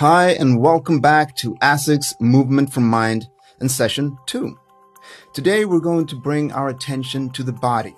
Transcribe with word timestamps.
Hi, 0.00 0.30
and 0.30 0.58
welcome 0.58 1.00
back 1.00 1.36
to 1.36 1.56
ASICS 1.56 2.18
Movement 2.22 2.72
from 2.72 2.88
Mind 2.88 3.28
in 3.60 3.68
session 3.68 4.16
two. 4.24 4.58
Today, 5.34 5.66
we're 5.66 5.78
going 5.78 6.06
to 6.06 6.16
bring 6.16 6.50
our 6.52 6.70
attention 6.70 7.28
to 7.32 7.42
the 7.42 7.52
body 7.52 7.94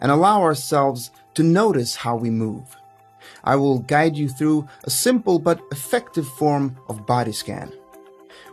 and 0.00 0.12
allow 0.12 0.42
ourselves 0.42 1.10
to 1.34 1.42
notice 1.42 1.96
how 1.96 2.14
we 2.14 2.30
move. 2.30 2.76
I 3.42 3.56
will 3.56 3.80
guide 3.80 4.16
you 4.16 4.28
through 4.28 4.68
a 4.84 4.90
simple 4.90 5.40
but 5.40 5.60
effective 5.72 6.28
form 6.28 6.78
of 6.88 7.04
body 7.04 7.32
scan. 7.32 7.72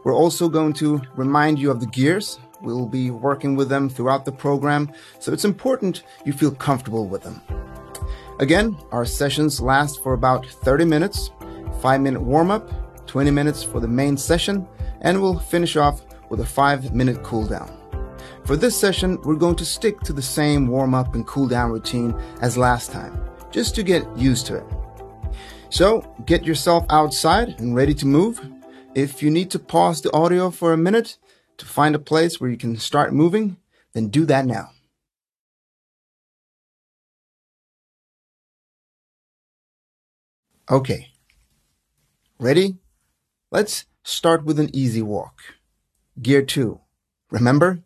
We're 0.04 0.16
also 0.16 0.50
going 0.50 0.74
to 0.82 1.00
remind 1.16 1.60
you 1.60 1.70
of 1.70 1.80
the 1.80 1.86
gears. 1.86 2.40
We'll 2.64 2.88
be 2.88 3.12
working 3.12 3.56
with 3.56 3.70
them 3.70 3.90
throughout 3.90 4.26
the 4.26 4.32
program, 4.32 4.92
so 5.20 5.32
it's 5.32 5.46
important 5.46 6.02
you 6.26 6.34
feel 6.34 6.50
comfortable 6.50 7.08
with 7.08 7.22
them. 7.22 7.44
Again, 8.40 8.76
our 8.92 9.06
sessions 9.06 9.62
last 9.62 10.02
for 10.02 10.14
about 10.14 10.48
30 10.48 10.86
minutes, 10.86 11.30
5 11.80 12.02
minute 12.02 12.24
warm 12.24 12.50
up, 12.50 12.87
20 13.08 13.32
minutes 13.32 13.64
for 13.64 13.80
the 13.80 13.88
main 13.88 14.18
session, 14.18 14.68
and 15.02 15.22
we'll 15.22 15.40
finish 15.40 15.76
off 15.76 16.02
with 16.30 16.42
a 16.42 16.46
5 16.46 16.94
minute 16.94 17.24
cooldown. 17.24 17.74
For 18.46 18.56
this 18.56 18.80
session, 18.80 19.20
we're 19.24 19.36
going 19.36 19.56
to 19.58 19.66
stick 19.66 20.00
to 20.02 20.14
the 20.14 20.22
same 20.22 20.68
warm 20.68 20.94
up 20.94 21.16
and 21.16 21.26
cool 21.26 21.48
down 21.48 21.72
routine 21.72 22.14
as 22.42 22.58
last 22.58 22.92
time, 22.92 23.20
just 23.52 23.76
to 23.76 23.84
get 23.84 24.06
used 24.18 24.46
to 24.48 24.56
it. 24.56 24.66
So, 25.70 26.02
get 26.26 26.46
yourself 26.46 26.86
outside 26.90 27.60
and 27.60 27.76
ready 27.76 27.94
to 27.96 28.06
move. 28.06 28.40
If 28.96 29.22
you 29.22 29.30
need 29.30 29.52
to 29.52 29.60
pause 29.60 30.02
the 30.02 30.14
audio 30.14 30.50
for 30.50 30.72
a 30.72 30.78
minute 30.78 31.18
to 31.58 31.66
find 31.66 31.94
a 31.94 32.00
place 32.00 32.40
where 32.40 32.50
you 32.50 32.58
can 32.58 32.78
start 32.78 33.14
moving, 33.14 33.58
then 33.94 34.08
do 34.08 34.26
that 34.26 34.46
now. 34.46 34.70
Okay. 40.70 41.10
Ready? 42.40 42.78
Let's 43.50 43.86
start 44.04 44.44
with 44.44 44.60
an 44.60 44.70
easy 44.74 45.02
walk. 45.02 45.40
Gear 46.22 46.42
2. 46.42 46.82
Remember? 47.32 47.82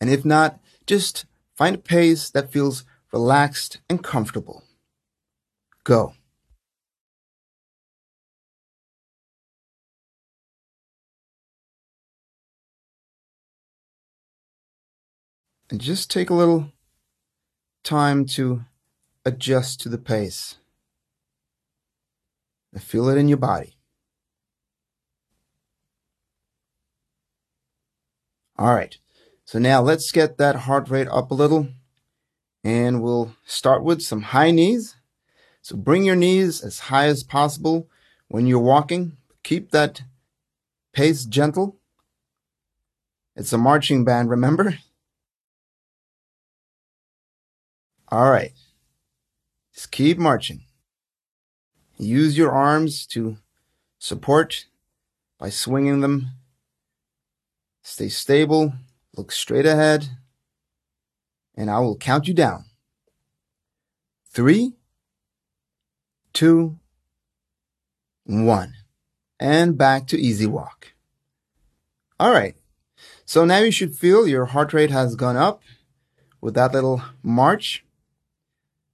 And 0.00 0.10
if 0.10 0.24
not, 0.24 0.58
just 0.84 1.26
find 1.54 1.76
a 1.76 1.78
pace 1.78 2.28
that 2.30 2.50
feels 2.50 2.84
relaxed 3.12 3.80
and 3.88 4.02
comfortable. 4.02 4.64
Go. 5.84 6.14
And 15.70 15.80
just 15.80 16.10
take 16.10 16.30
a 16.30 16.34
little 16.34 16.72
time 17.84 18.26
to 18.26 18.64
adjust 19.24 19.80
to 19.82 19.88
the 19.88 19.98
pace. 19.98 20.56
And 22.72 22.82
feel 22.82 23.08
it 23.08 23.16
in 23.16 23.28
your 23.28 23.38
body. 23.38 23.76
All 28.60 28.74
right. 28.74 28.94
So 29.46 29.58
now 29.58 29.80
let's 29.80 30.12
get 30.12 30.36
that 30.36 30.54
heart 30.54 30.90
rate 30.90 31.08
up 31.08 31.30
a 31.30 31.34
little. 31.34 31.68
And 32.62 33.02
we'll 33.02 33.34
start 33.46 33.82
with 33.82 34.02
some 34.02 34.20
high 34.20 34.50
knees. 34.50 34.96
So 35.62 35.76
bring 35.76 36.04
your 36.04 36.14
knees 36.14 36.62
as 36.62 36.78
high 36.80 37.06
as 37.06 37.22
possible 37.22 37.88
when 38.28 38.46
you're 38.46 38.58
walking. 38.58 39.16
Keep 39.42 39.70
that 39.70 40.02
pace 40.92 41.24
gentle. 41.24 41.78
It's 43.34 43.54
a 43.54 43.58
marching 43.58 44.04
band, 44.04 44.28
remember? 44.28 44.78
All 48.08 48.30
right. 48.30 48.52
Just 49.72 49.90
keep 49.90 50.18
marching. 50.18 50.64
Use 51.96 52.36
your 52.36 52.52
arms 52.52 53.06
to 53.06 53.38
support 53.98 54.66
by 55.38 55.48
swinging 55.48 56.00
them. 56.00 56.32
Stay 57.82 58.08
stable. 58.08 58.72
Look 59.16 59.32
straight 59.32 59.66
ahead. 59.66 60.08
And 61.54 61.70
I 61.70 61.80
will 61.80 61.96
count 61.96 62.28
you 62.28 62.34
down. 62.34 62.64
Three, 64.32 64.74
two, 66.32 66.78
one. 68.24 68.74
And 69.38 69.76
back 69.76 70.06
to 70.08 70.18
easy 70.18 70.46
walk. 70.46 70.92
All 72.18 72.32
right. 72.32 72.54
So 73.24 73.44
now 73.44 73.58
you 73.58 73.70
should 73.70 73.96
feel 73.96 74.26
your 74.26 74.46
heart 74.46 74.72
rate 74.72 74.90
has 74.90 75.16
gone 75.16 75.36
up 75.36 75.62
with 76.40 76.54
that 76.54 76.72
little 76.72 77.02
march. 77.22 77.84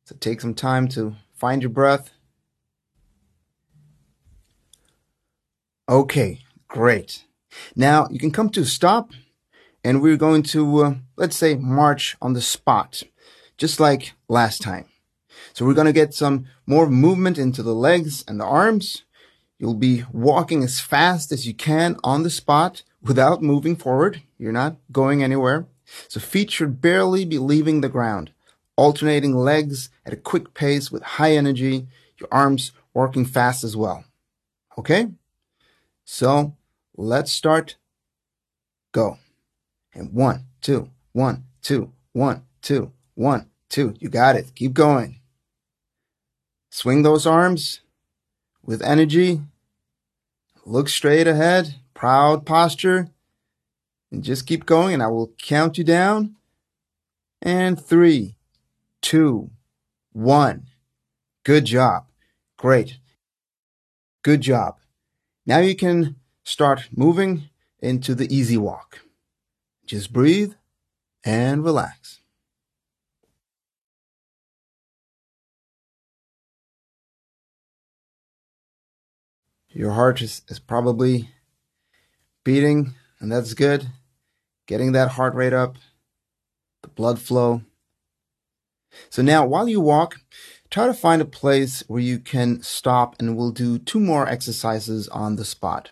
So 0.05 0.17
take 0.19 0.41
some 0.41 0.55
time 0.55 0.89
to 0.89 1.17
find 1.35 1.63
your 1.63 1.71
breath. 1.71 2.11
Okay, 5.89 6.41
great. 6.69 7.25
Now 7.75 8.07
you 8.11 8.19
can 8.19 8.31
come 8.31 8.51
to 8.51 8.65
stop 8.65 9.13
and 9.85 10.03
we're 10.03 10.17
going 10.17 10.43
to, 10.43 10.79
uh, 10.83 10.95
let's 11.17 11.37
say, 11.37 11.55
march 11.55 12.17
on 12.21 12.33
the 12.33 12.41
spot, 12.41 13.03
just 13.57 13.79
like 13.79 14.15
last 14.29 14.61
time. 14.61 14.87
So 15.53 15.65
we're 15.65 15.75
going 15.75 15.87
to 15.87 15.93
get 15.93 16.13
some 16.13 16.47
more 16.67 16.89
movement 16.89 17.39
into 17.39 17.63
the 17.63 17.75
legs 17.75 18.25
and 18.27 18.41
the 18.41 18.45
arms. 18.45 19.05
You'll 19.59 19.75
be 19.75 20.05
walking 20.13 20.63
as 20.63 20.81
fast 20.81 21.33
as 21.33 21.47
you 21.47 21.55
can 21.55 21.97
on 22.05 22.25
the 22.25 22.31
spot 22.31 22.83
without 23.01 23.43
moving 23.43 23.77
forward. 23.77 24.23
You're 24.39 24.53
not 24.53 24.77
going 24.93 25.23
anywhere. 25.23 25.67
So 26.09 26.21
feet 26.21 26.51
should 26.51 26.81
barely 26.81 27.25
be 27.25 27.39
leaving 27.39 27.81
the 27.81 27.89
ground, 27.89 28.33
alternating 28.77 29.37
legs 29.37 29.89
at 30.05 30.13
a 30.13 30.17
quick 30.17 30.53
pace 30.53 30.91
with 30.91 31.03
high 31.03 31.33
energy, 31.37 31.87
your 32.19 32.29
arms 32.33 32.73
working 32.93 33.25
fast 33.25 33.63
as 33.63 33.77
well. 33.77 34.05
Okay? 34.77 35.09
So 36.05 36.57
let's 36.97 37.33
start. 37.33 37.77
Go. 38.93 39.19
And 39.95 40.13
one, 40.13 40.47
two, 40.61 40.91
one, 41.13 41.45
two, 41.63 41.93
one, 42.13 42.43
two, 42.63 42.93
one, 43.15 43.51
two. 43.69 43.95
You 43.99 44.09
got 44.09 44.37
it. 44.37 44.55
Keep 44.55 44.75
going. 44.75 45.21
Swing 46.71 47.03
those 47.03 47.27
arms 47.27 47.81
with 48.65 48.83
energy. 48.83 49.41
Look 50.65 50.89
straight 50.89 51.27
ahead. 51.27 51.77
Proud 51.95 52.45
posture. 52.45 53.09
And 54.11 54.23
just 54.23 54.47
keep 54.47 54.67
going. 54.67 54.95
And 54.95 55.03
I 55.03 55.09
will 55.09 55.33
count 55.39 55.79
you 55.79 55.85
down. 55.85 56.37
And 57.41 57.81
three, 57.81 58.37
two, 59.01 59.51
one. 60.13 60.67
Good 61.45 61.65
job. 61.65 62.07
Great. 62.57 62.99
Good 64.23 64.41
job. 64.41 64.77
Now 65.47 65.59
you 65.59 65.77
can 65.77 66.17
start 66.47 66.89
moving 66.95 67.51
into 67.81 68.15
the 68.15 68.33
easy 68.35 68.57
walk. 68.57 69.01
Just 69.85 70.13
breathe 70.13 70.55
and 71.25 71.65
relax. 71.65 72.21
Your 79.69 79.91
heart 79.91 80.23
is, 80.23 80.43
is 80.49 80.61
probably 80.61 81.31
beating, 82.45 82.95
and 83.19 83.31
that's 83.31 83.53
good. 83.53 83.89
Getting 84.67 84.93
that 84.93 85.11
heart 85.11 85.35
rate 85.35 85.53
up, 85.53 85.77
the 86.83 86.89
blood 86.89 87.19
flow. 87.19 87.63
So 89.11 89.21
now, 89.21 89.45
while 89.45 89.69
you 89.69 89.81
walk, 89.81 90.21
try 90.71 90.87
to 90.87 90.95
find 90.95 91.21
a 91.21 91.27
place 91.27 91.83
where 91.89 92.01
you 92.01 92.21
can 92.21 92.63
stop 92.63 93.17
and 93.19 93.37
we'll 93.37 93.51
do 93.51 93.79
two 93.79 94.01
more 94.01 94.29
exercises 94.29 95.09
on 95.09 95.37
the 95.37 95.45
spot. 95.45 95.91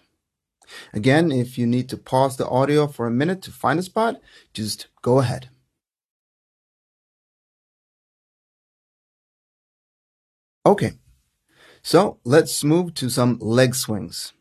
Again, 0.93 1.31
if 1.31 1.59
you 1.59 1.67
need 1.67 1.89
to 1.91 1.97
pause 1.97 2.37
the 2.37 2.49
audio 2.49 2.87
for 2.87 3.07
a 3.07 3.11
minute 3.11 3.43
to 3.43 3.51
find 3.51 3.79
a 3.79 3.83
spot, 3.83 4.21
just 4.53 4.89
go 5.03 5.19
ahead. 5.19 5.49
Okay, 10.67 10.93
so 11.83 12.19
let's 12.25 12.65
move 12.65 12.95
to 12.95 13.11
some 13.11 13.39
leg 13.39 13.75
swings. 13.75 14.33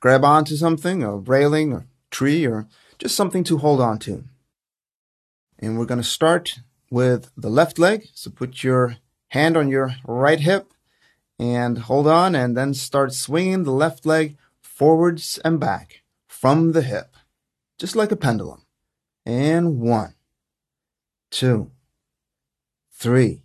Grab 0.00 0.24
onto 0.24 0.56
something, 0.56 1.02
a 1.04 1.16
railing, 1.16 1.72
a 1.72 1.86
tree, 2.10 2.44
or 2.44 2.66
just 2.98 3.14
something 3.14 3.44
to 3.44 3.58
hold 3.58 3.80
on 3.80 3.98
to. 4.00 4.24
And 5.58 5.78
we're 5.78 5.86
going 5.86 6.02
to 6.02 6.06
start 6.06 6.58
with 6.90 7.30
the 7.36 7.50
left 7.50 7.78
leg. 7.78 8.08
So 8.14 8.30
put 8.30 8.64
your 8.64 8.96
hand 9.28 9.56
on 9.56 9.68
your 9.68 9.94
right 10.04 10.40
hip 10.40 10.74
and 11.38 11.78
hold 11.78 12.06
on 12.06 12.34
and 12.34 12.56
then 12.56 12.74
start 12.74 13.14
swinging 13.14 13.62
the 13.62 13.70
left 13.70 14.04
leg 14.04 14.36
forwards 14.80 15.38
and 15.44 15.60
back 15.60 16.00
from 16.26 16.72
the 16.72 16.80
hip, 16.80 17.14
just 17.76 17.94
like 17.94 18.10
a 18.10 18.16
pendulum. 18.16 18.64
And 19.26 19.78
one, 19.78 20.14
two, 21.30 21.70
three, 22.90 23.42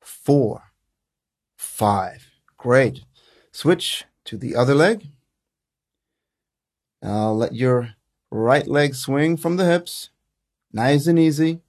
four, 0.00 0.72
five. 1.54 2.32
Great. 2.56 3.04
Switch 3.52 4.06
to 4.24 4.36
the 4.36 4.56
other 4.56 4.74
leg. 4.74 5.06
Now 7.00 7.30
let 7.30 7.54
your 7.54 7.90
right 8.28 8.66
leg 8.66 8.96
swing 8.96 9.36
from 9.36 9.56
the 9.56 9.66
hips, 9.66 10.10
nice 10.72 11.06
and 11.06 11.16
easy, 11.16 11.60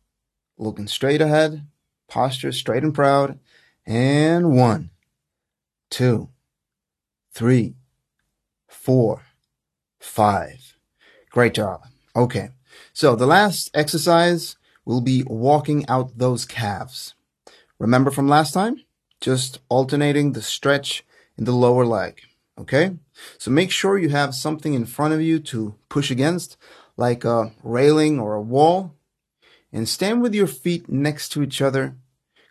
looking 0.57 0.87
straight 0.87 1.21
ahead 1.21 1.67
posture 2.07 2.51
straight 2.51 2.81
and 2.81 2.95
proud. 2.95 3.37
And 3.85 4.57
one, 4.57 4.89
two, 5.91 6.29
three, 7.31 7.75
four, 8.85 9.23
five. 9.99 10.75
Great 11.31 11.55
job. 11.55 11.81
Okay. 12.15 12.49
So 12.93 13.15
the 13.15 13.25
last 13.25 13.71
exercise 13.73 14.57
will 14.85 15.01
be 15.01 15.23
walking 15.25 15.89
out 15.89 16.19
those 16.19 16.45
calves. 16.45 17.15
Remember 17.79 18.11
from 18.11 18.27
last 18.27 18.53
time? 18.53 18.83
Just 19.19 19.57
alternating 19.69 20.33
the 20.33 20.43
stretch 20.43 21.03
in 21.35 21.45
the 21.45 21.51
lower 21.51 21.83
leg. 21.83 22.21
Okay? 22.59 22.91
So 23.39 23.49
make 23.49 23.71
sure 23.71 23.97
you 23.97 24.09
have 24.09 24.35
something 24.35 24.75
in 24.75 24.85
front 24.85 25.15
of 25.15 25.21
you 25.21 25.39
to 25.39 25.73
push 25.89 26.11
against, 26.11 26.55
like 26.95 27.25
a 27.25 27.53
railing 27.63 28.19
or 28.19 28.35
a 28.35 28.41
wall, 28.41 28.93
and 29.73 29.89
stand 29.89 30.21
with 30.21 30.35
your 30.35 30.47
feet 30.47 30.87
next 30.87 31.29
to 31.29 31.41
each 31.41 31.59
other, 31.59 31.95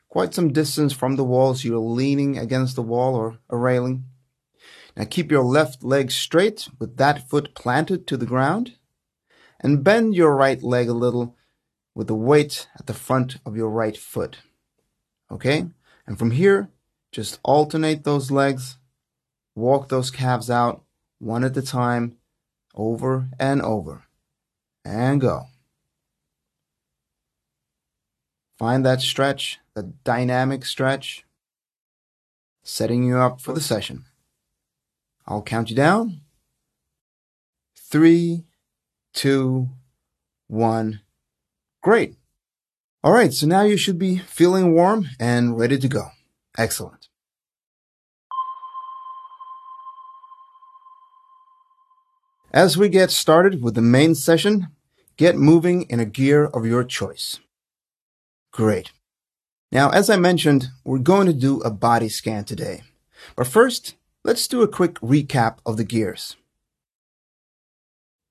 quite 0.09 0.35
some 0.35 0.53
distance 0.53 0.93
from 0.93 1.15
the 1.15 1.25
wall 1.25 1.55
so 1.55 1.69
you're 1.69 1.79
leaning 1.79 2.37
against 2.39 2.75
the 2.75 2.83
wall 2.83 3.15
or 3.15 3.39
a 3.49 3.57
railing. 3.57 4.07
Now 4.97 5.05
keep 5.05 5.31
your 5.31 5.43
left 5.43 5.83
leg 5.83 6.11
straight 6.11 6.69
with 6.79 6.97
that 6.99 7.29
foot 7.29 7.55
planted 7.55 8.07
to 8.07 8.17
the 8.17 8.27
ground, 8.27 8.77
and 9.61 9.83
bend 9.83 10.15
your 10.15 10.37
right 10.37 10.63
leg 10.63 10.89
a 10.89 10.93
little 10.93 11.37
with 11.95 12.07
the 12.07 12.15
weight 12.15 12.69
at 12.79 12.87
the 12.87 12.95
front 12.95 13.39
of 13.47 13.57
your 13.57 13.71
right 13.71 13.97
foot. 13.97 14.39
Okay? 15.31 15.67
And 16.07 16.19
from 16.19 16.33
here, 16.33 16.69
just 17.13 17.39
alternate 17.43 18.05
those 18.05 18.31
legs, 18.31 18.77
walk 19.55 19.89
those 19.89 20.11
calves 20.11 20.51
out 20.51 20.83
one 21.19 21.45
at 21.45 21.57
a 21.57 21.63
time, 21.63 22.17
over 22.75 23.29
and 23.39 23.63
over, 23.63 24.05
and 24.85 25.21
go. 25.21 25.47
Find 28.59 28.85
that 28.85 29.01
stretch, 29.01 29.59
the 29.75 29.83
dynamic 30.05 30.65
stretch, 30.65 31.25
setting 32.63 33.05
you 33.05 33.19
up 33.19 33.41
for 33.41 33.53
the 33.53 33.61
session. 33.61 34.05
I'll 35.27 35.43
count 35.43 35.71
you 35.71 35.77
down. 35.77 36.21
Three, 37.77 38.45
two, 39.13 39.71
one. 40.49 41.01
Great. 41.83 42.17
All 43.03 43.13
right, 43.13 43.33
so 43.33 43.47
now 43.47 43.63
you 43.63 43.77
should 43.77 43.99
be 43.99 44.19
feeling 44.19 44.73
warm 44.73 45.09
and 45.21 45.59
ready 45.59 45.79
to 45.79 45.89
go. 45.89 46.09
Excellent. 46.57 47.09
As 52.53 52.79
we 52.79 52.89
get 52.89 53.11
started 53.11 53.63
with 53.63 53.75
the 53.75 53.83
main 53.83 54.15
session, 54.15 54.69
get 55.17 55.37
moving 55.37 55.83
in 55.83 56.01
a 56.01 56.05
gear 56.05 56.45
of 56.47 56.65
your 56.65 56.85
choice. 56.85 57.41
Great. 58.53 58.93
Now, 59.73 59.91
as 59.91 60.09
I 60.09 60.17
mentioned, 60.17 60.69
we're 60.85 60.99
going 60.99 61.27
to 61.27 61.33
do 61.33 61.61
a 61.63 61.71
body 61.71 62.09
scan 62.09 62.45
today. 62.45 62.83
But 63.35 63.49
first, 63.49 63.97
let's 64.25 64.49
do 64.49 64.63
a 64.63 64.69
quick 64.69 64.95
recap 65.01 65.59
of 65.67 65.77
the 65.77 65.85
gears. 65.85 66.37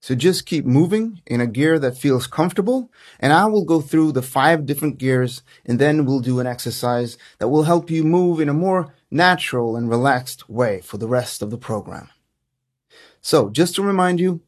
So 0.02 0.16
just 0.16 0.46
keep 0.46 0.66
moving 0.66 1.22
in 1.26 1.40
a 1.40 1.48
gear 1.48 1.80
that 1.80 1.98
feels 1.98 2.28
comfortable. 2.28 2.92
And 3.22 3.32
I 3.32 3.46
will 3.46 3.64
go 3.64 3.80
through 3.80 4.12
the 4.12 4.22
five 4.22 4.66
different 4.66 4.98
gears 4.98 5.44
and 5.66 5.80
then 5.80 6.04
we'll 6.04 6.20
do 6.20 6.42
an 6.42 6.48
exercise 6.48 7.18
that 7.40 7.48
will 7.48 7.64
help 7.64 7.90
you 7.90 8.04
move 8.04 8.42
in 8.42 8.50
a 8.50 8.54
more 8.54 8.94
natural 9.10 9.78
and 9.78 9.90
relaxed 9.90 10.50
way 10.50 10.82
for 10.82 10.98
the 10.98 11.08
rest 11.08 11.42
of 11.42 11.52
the 11.52 11.58
program. 11.58 12.10
So 13.22 13.50
just 13.50 13.76
to 13.76 13.82
remind 13.82 14.20
you, 14.20 14.42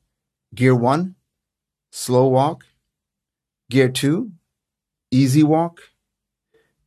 gear 0.54 0.76
one, 0.76 1.16
slow 1.90 2.28
walk. 2.28 2.66
Gear 3.70 3.88
two, 3.88 4.32
easy 5.10 5.42
walk. 5.42 5.80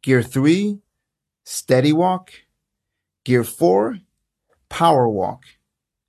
Gear 0.02 0.22
three, 0.22 0.80
steady 1.44 1.92
walk. 1.92 2.32
Gear 3.24 3.44
four, 3.44 4.00
power 4.68 5.08
walk. 5.08 5.44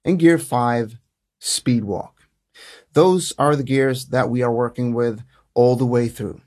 And 0.05 0.17
gear 0.17 0.37
five, 0.37 0.97
speed 1.39 1.83
walk. 1.83 2.23
Those 2.93 3.33
are 3.37 3.55
the 3.55 3.63
gears 3.63 4.07
that 4.07 4.29
we 4.29 4.41
are 4.41 4.51
working 4.51 4.93
with 4.93 5.21
all 5.53 5.75
the 5.75 5.85
way 5.85 6.07
through. 6.07 6.41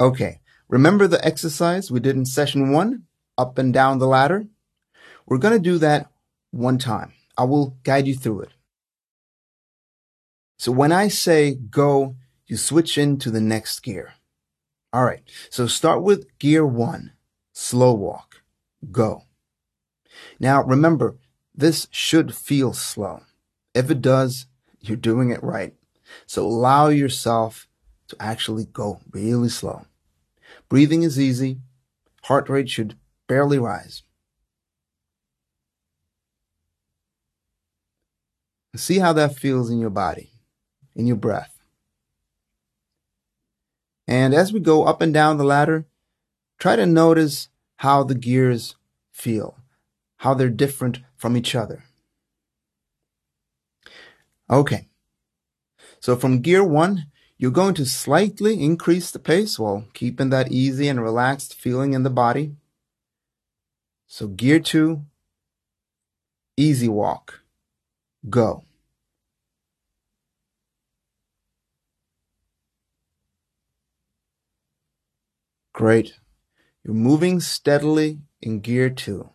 Okay, 0.00 0.40
remember 0.68 1.06
the 1.06 1.24
exercise 1.24 1.90
we 1.90 2.00
did 2.00 2.16
in 2.16 2.26
session 2.26 2.72
one, 2.72 3.04
up 3.38 3.58
and 3.58 3.72
down 3.72 3.98
the 3.98 4.06
ladder? 4.06 4.46
We're 5.26 5.38
going 5.38 5.54
to 5.54 5.60
do 5.60 5.78
that 5.78 6.10
one 6.50 6.78
time. 6.78 7.12
I 7.38 7.44
will 7.44 7.76
guide 7.84 8.06
you 8.06 8.14
through 8.14 8.42
it. 8.42 8.50
So 10.58 10.72
when 10.72 10.92
I 10.92 11.08
say 11.08 11.54
go, 11.54 12.16
you 12.46 12.56
switch 12.56 12.98
into 12.98 13.30
the 13.30 13.40
next 13.40 13.80
gear. 13.80 14.14
All 14.92 15.04
right. 15.04 15.22
So 15.50 15.66
start 15.66 16.02
with 16.02 16.38
gear 16.38 16.66
one, 16.66 17.12
slow 17.52 17.94
walk, 17.94 18.31
go. 18.90 19.24
Now 20.38 20.62
remember, 20.62 21.16
this 21.54 21.88
should 21.90 22.34
feel 22.34 22.72
slow. 22.72 23.22
If 23.74 23.90
it 23.90 24.02
does, 24.02 24.46
you're 24.80 24.96
doing 24.96 25.30
it 25.30 25.42
right. 25.42 25.74
So 26.26 26.44
allow 26.44 26.88
yourself 26.88 27.68
to 28.08 28.16
actually 28.20 28.66
go 28.66 29.00
really 29.10 29.48
slow. 29.48 29.86
Breathing 30.68 31.02
is 31.02 31.18
easy. 31.18 31.58
Heart 32.24 32.48
rate 32.48 32.68
should 32.68 32.96
barely 33.26 33.58
rise. 33.58 34.02
See 38.74 38.98
how 38.98 39.12
that 39.12 39.36
feels 39.36 39.70
in 39.70 39.78
your 39.78 39.90
body, 39.90 40.30
in 40.94 41.06
your 41.06 41.16
breath. 41.16 41.58
And 44.08 44.34
as 44.34 44.52
we 44.52 44.60
go 44.60 44.84
up 44.84 45.00
and 45.00 45.12
down 45.12 45.36
the 45.36 45.44
ladder, 45.44 45.86
try 46.58 46.76
to 46.76 46.86
notice 46.86 47.48
how 47.76 48.02
the 48.04 48.14
gears 48.14 48.76
feel, 49.10 49.58
how 50.18 50.34
they're 50.34 50.50
different 50.50 51.00
from 51.16 51.36
each 51.36 51.54
other. 51.54 51.84
Okay. 54.50 54.88
So 56.00 56.16
from 56.16 56.40
gear 56.40 56.64
one, 56.64 57.06
you're 57.38 57.50
going 57.50 57.74
to 57.74 57.86
slightly 57.86 58.62
increase 58.62 59.10
the 59.10 59.18
pace 59.18 59.58
while 59.58 59.86
keeping 59.94 60.30
that 60.30 60.52
easy 60.52 60.88
and 60.88 61.02
relaxed 61.02 61.54
feeling 61.54 61.92
in 61.92 62.02
the 62.02 62.10
body. 62.10 62.54
So 64.06 64.28
gear 64.28 64.60
two, 64.60 65.04
easy 66.56 66.88
walk, 66.88 67.40
go. 68.28 68.64
Great. 75.72 76.18
You're 76.84 76.94
moving 76.94 77.40
steadily 77.40 78.18
in 78.40 78.60
gear 78.60 78.90
two. 78.90 79.30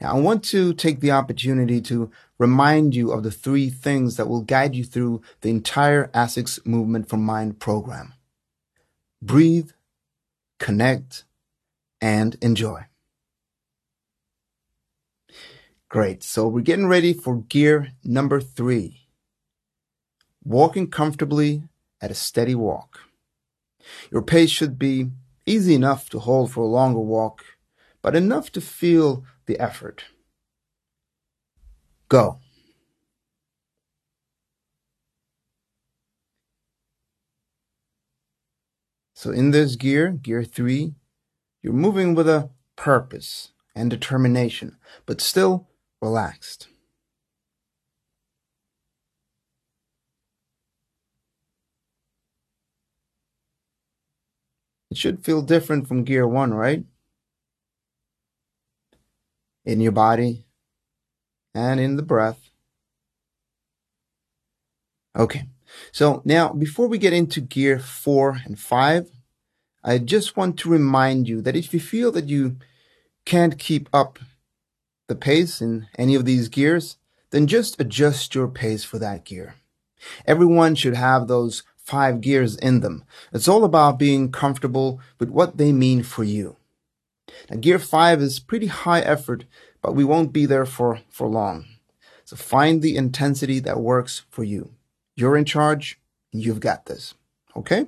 Now, 0.00 0.16
I 0.16 0.20
want 0.20 0.44
to 0.46 0.74
take 0.74 1.00
the 1.00 1.12
opportunity 1.12 1.80
to 1.82 2.10
remind 2.38 2.94
you 2.94 3.12
of 3.12 3.22
the 3.22 3.30
three 3.30 3.70
things 3.70 4.16
that 4.16 4.28
will 4.28 4.42
guide 4.42 4.74
you 4.74 4.84
through 4.84 5.22
the 5.40 5.50
entire 5.50 6.08
ASICS 6.08 6.64
Movement 6.66 7.08
for 7.08 7.16
Mind 7.16 7.60
program. 7.60 8.14
Breathe, 9.22 9.70
connect, 10.58 11.24
and 12.00 12.36
enjoy. 12.40 12.86
Great. 15.88 16.22
So 16.22 16.46
we're 16.46 16.60
getting 16.60 16.86
ready 16.86 17.12
for 17.12 17.42
gear 17.42 17.92
number 18.04 18.40
three. 18.40 19.06
Walking 20.44 20.90
comfortably 20.90 21.62
at 22.00 22.10
a 22.10 22.14
steady 22.14 22.54
walk. 22.54 23.00
Your 24.10 24.22
pace 24.22 24.50
should 24.50 24.78
be 24.78 25.10
easy 25.48 25.74
enough 25.74 26.08
to 26.10 26.18
hold 26.18 26.52
for 26.52 26.62
a 26.62 26.66
longer 26.66 27.00
walk, 27.00 27.44
but 28.02 28.14
enough 28.14 28.52
to 28.52 28.60
feel 28.60 29.24
the 29.46 29.58
effort. 29.58 30.04
Go. 32.08 32.40
So 39.14 39.30
in 39.30 39.50
this 39.50 39.74
gear, 39.74 40.12
gear 40.12 40.44
three, 40.44 40.94
you're 41.60 41.72
moving 41.72 42.14
with 42.14 42.28
a 42.28 42.50
purpose 42.76 43.52
and 43.74 43.90
determination, 43.90 44.76
but 45.06 45.20
still 45.20 45.68
relaxed. 46.00 46.68
It 54.90 54.96
should 54.96 55.24
feel 55.24 55.42
different 55.42 55.86
from 55.86 56.04
gear 56.04 56.26
one, 56.26 56.54
right? 56.54 56.84
in 59.68 59.82
your 59.82 59.92
body 59.92 60.46
and 61.54 61.78
in 61.78 61.96
the 61.96 62.02
breath. 62.02 62.40
Okay, 65.14 65.44
so 65.92 66.22
now 66.24 66.48
before 66.54 66.88
we 66.88 66.96
get 66.96 67.12
into 67.12 67.42
gear 67.42 67.78
four 67.78 68.40
and 68.46 68.58
five, 68.58 69.10
I 69.84 69.98
just 69.98 70.36
want 70.38 70.58
to 70.60 70.70
remind 70.70 71.28
you 71.28 71.42
that 71.42 71.54
if 71.54 71.74
you 71.74 71.80
feel 71.80 72.10
that 72.12 72.28
you 72.28 72.56
can't 73.26 73.58
keep 73.58 73.90
up 73.92 74.18
the 75.06 75.14
pace 75.14 75.60
in 75.60 75.86
any 75.98 76.14
of 76.14 76.24
these 76.24 76.48
gears, 76.48 76.96
then 77.30 77.46
just 77.46 77.78
adjust 77.78 78.34
your 78.34 78.48
pace 78.48 78.84
for 78.84 78.98
that 78.98 79.24
gear. 79.26 79.56
Everyone 80.26 80.74
should 80.74 80.94
have 80.94 81.28
those 81.28 81.62
five 81.88 82.20
gears 82.20 82.54
in 82.56 82.80
them. 82.80 83.02
It's 83.32 83.48
all 83.48 83.64
about 83.64 83.98
being 83.98 84.30
comfortable 84.30 85.00
with 85.18 85.30
what 85.30 85.56
they 85.56 85.72
mean 85.72 86.02
for 86.02 86.22
you. 86.22 86.56
Now, 87.48 87.56
gear 87.56 87.78
5 87.78 88.20
is 88.20 88.40
pretty 88.40 88.66
high 88.66 89.00
effort, 89.00 89.46
but 89.80 89.94
we 89.94 90.04
won't 90.04 90.30
be 90.32 90.44
there 90.44 90.66
for, 90.66 91.00
for 91.08 91.26
long. 91.26 91.64
So 92.26 92.36
find 92.36 92.82
the 92.82 92.94
intensity 92.94 93.58
that 93.60 93.80
works 93.80 94.24
for 94.28 94.44
you. 94.44 94.74
You're 95.16 95.38
in 95.38 95.46
charge. 95.46 95.98
You've 96.30 96.60
got 96.60 96.84
this. 96.84 97.14
Okay? 97.56 97.86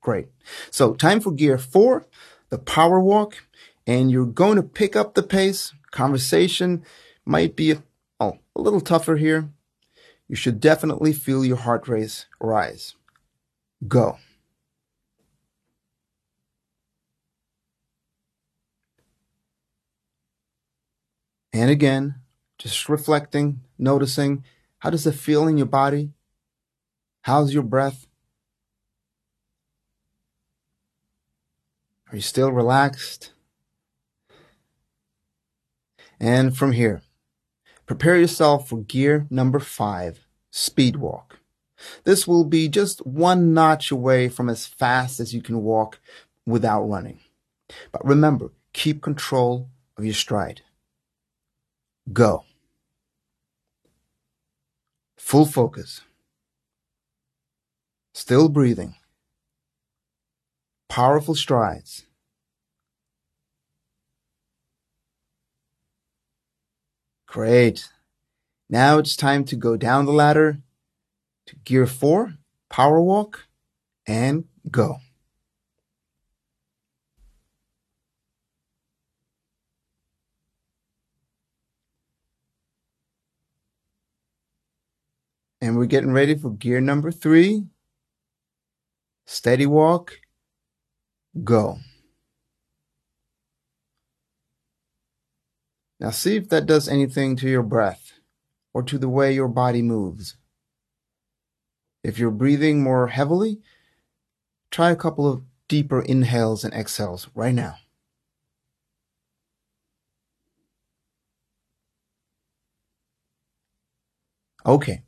Great. 0.00 0.26
So 0.70 0.94
time 0.94 1.20
for 1.20 1.30
gear 1.30 1.56
four, 1.56 2.06
the 2.48 2.58
power 2.58 2.98
walk, 2.98 3.44
and 3.86 4.10
you're 4.10 4.26
going 4.26 4.56
to 4.56 4.62
pick 4.62 4.96
up 4.96 5.14
the 5.14 5.22
pace. 5.22 5.72
Conversation 5.92 6.82
might 7.24 7.54
be 7.54 7.76
oh, 8.18 8.38
a 8.56 8.60
little 8.60 8.80
tougher 8.80 9.16
here. 9.16 9.50
You 10.26 10.34
should 10.34 10.58
definitely 10.60 11.12
feel 11.12 11.44
your 11.44 11.58
heart 11.58 11.86
rate 11.86 12.26
rise. 12.40 12.96
Go. 13.86 14.18
And 21.52 21.70
again, 21.70 22.16
just 22.58 22.88
reflecting, 22.88 23.60
noticing 23.78 24.44
how 24.78 24.90
does 24.90 25.06
it 25.06 25.12
feel 25.12 25.48
in 25.48 25.56
your 25.56 25.66
body? 25.66 26.12
How's 27.22 27.52
your 27.52 27.62
breath? 27.62 28.06
Are 32.10 32.16
you 32.16 32.22
still 32.22 32.50
relaxed? 32.50 33.32
And 36.18 36.56
from 36.56 36.72
here, 36.72 37.02
prepare 37.86 38.16
yourself 38.16 38.68
for 38.68 38.78
gear 38.82 39.26
number 39.30 39.58
five, 39.58 40.26
speed 40.50 40.96
walk. 40.96 41.39
This 42.04 42.26
will 42.26 42.44
be 42.44 42.68
just 42.68 43.04
one 43.06 43.54
notch 43.54 43.90
away 43.90 44.28
from 44.28 44.48
as 44.48 44.66
fast 44.66 45.20
as 45.20 45.34
you 45.34 45.42
can 45.42 45.62
walk 45.62 46.00
without 46.46 46.82
running. 46.82 47.20
But 47.92 48.04
remember, 48.04 48.52
keep 48.72 49.02
control 49.02 49.68
of 49.96 50.04
your 50.04 50.14
stride. 50.14 50.62
Go. 52.12 52.44
Full 55.16 55.46
focus. 55.46 56.00
Still 58.14 58.48
breathing. 58.48 58.96
Powerful 60.88 61.36
strides. 61.36 62.04
Great. 67.26 67.88
Now 68.68 68.98
it's 68.98 69.14
time 69.14 69.44
to 69.44 69.56
go 69.56 69.76
down 69.76 70.04
the 70.04 70.12
ladder 70.12 70.62
to 71.50 71.56
gear 71.64 71.84
four, 71.84 72.34
power 72.68 73.00
walk, 73.00 73.48
and 74.06 74.44
go. 74.70 74.98
And 85.60 85.76
we're 85.76 85.86
getting 85.86 86.12
ready 86.12 86.36
for 86.36 86.50
gear 86.50 86.80
number 86.80 87.10
three. 87.10 87.64
Steady 89.26 89.66
walk, 89.66 90.20
go. 91.42 91.78
Now 95.98 96.10
see 96.10 96.36
if 96.36 96.48
that 96.48 96.66
does 96.66 96.88
anything 96.88 97.34
to 97.36 97.48
your 97.48 97.64
breath 97.64 98.12
or 98.72 98.84
to 98.84 98.98
the 98.98 99.08
way 99.08 99.34
your 99.34 99.48
body 99.48 99.82
moves. 99.82 100.36
If 102.02 102.18
you're 102.18 102.30
breathing 102.30 102.82
more 102.82 103.08
heavily, 103.08 103.60
try 104.70 104.90
a 104.90 104.96
couple 104.96 105.30
of 105.30 105.42
deeper 105.68 106.00
inhales 106.00 106.64
and 106.64 106.72
exhales 106.72 107.28
right 107.34 107.54
now. 107.54 107.76
Okay, 114.64 115.02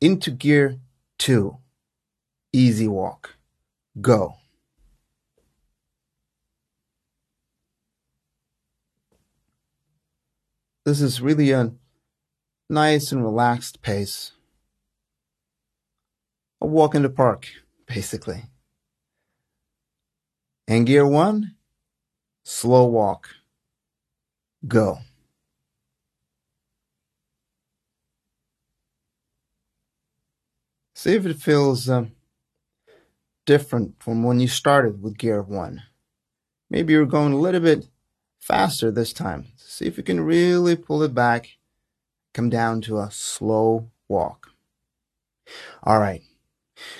into 0.00 0.30
gear 0.30 0.78
two, 1.18 1.58
easy 2.52 2.86
walk, 2.86 3.36
go. 4.00 4.34
This 10.84 11.00
is 11.00 11.20
really 11.20 11.52
a 11.52 11.72
nice 12.68 13.12
and 13.12 13.22
relaxed 13.22 13.82
pace. 13.82 14.32
A 16.62 16.66
walk 16.66 16.94
in 16.94 17.02
the 17.02 17.10
park, 17.10 17.48
basically. 17.86 18.44
And 20.68 20.86
gear 20.86 21.04
one, 21.04 21.56
slow 22.44 22.86
walk. 22.86 23.30
Go. 24.68 24.98
See 30.94 31.14
if 31.14 31.26
it 31.26 31.38
feels 31.38 31.90
um, 31.90 32.12
different 33.44 34.00
from 34.00 34.22
when 34.22 34.38
you 34.38 34.46
started 34.46 35.02
with 35.02 35.18
gear 35.18 35.42
one. 35.42 35.82
Maybe 36.70 36.92
you're 36.92 37.06
going 37.06 37.32
a 37.32 37.38
little 37.38 37.60
bit 37.60 37.88
faster 38.38 38.92
this 38.92 39.12
time. 39.12 39.46
See 39.56 39.86
if 39.86 39.96
you 39.96 40.04
can 40.04 40.20
really 40.20 40.76
pull 40.76 41.02
it 41.02 41.12
back, 41.12 41.56
come 42.32 42.48
down 42.48 42.82
to 42.82 43.00
a 43.00 43.10
slow 43.10 43.90
walk. 44.06 44.50
All 45.82 45.98
right. 45.98 46.22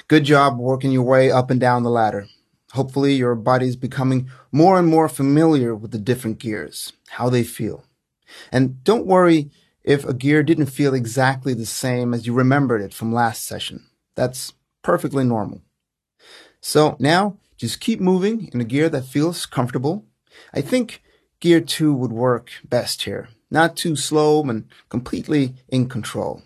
Good 0.08 0.24
job 0.24 0.58
working 0.58 0.92
your 0.92 1.02
way 1.02 1.30
up 1.30 1.50
and 1.50 1.60
down 1.60 1.82
the 1.82 1.90
ladder. 1.90 2.26
Hopefully 2.72 3.14
your 3.14 3.34
body's 3.34 3.76
becoming 3.76 4.30
more 4.50 4.78
and 4.78 4.88
more 4.88 5.08
familiar 5.08 5.74
with 5.74 5.90
the 5.90 5.98
different 5.98 6.38
gears, 6.38 6.92
how 7.10 7.28
they 7.28 7.44
feel. 7.44 7.84
And 8.50 8.82
don't 8.84 9.06
worry 9.06 9.50
if 9.84 10.04
a 10.04 10.14
gear 10.14 10.42
didn't 10.42 10.66
feel 10.66 10.94
exactly 10.94 11.54
the 11.54 11.66
same 11.66 12.14
as 12.14 12.26
you 12.26 12.32
remembered 12.32 12.80
it 12.80 12.94
from 12.94 13.12
last 13.12 13.44
session. 13.44 13.84
That's 14.14 14.54
perfectly 14.82 15.24
normal. 15.24 15.62
So 16.60 16.96
now 16.98 17.38
just 17.56 17.80
keep 17.80 18.00
moving 18.00 18.48
in 18.52 18.60
a 18.60 18.64
gear 18.64 18.88
that 18.88 19.04
feels 19.04 19.46
comfortable. 19.46 20.06
I 20.54 20.60
think 20.60 21.02
gear 21.40 21.60
two 21.60 21.92
would 21.92 22.12
work 22.12 22.50
best 22.64 23.02
here. 23.02 23.28
Not 23.50 23.76
too 23.76 23.96
slow 23.96 24.42
and 24.44 24.68
completely 24.88 25.54
in 25.68 25.88
control. 25.88 26.42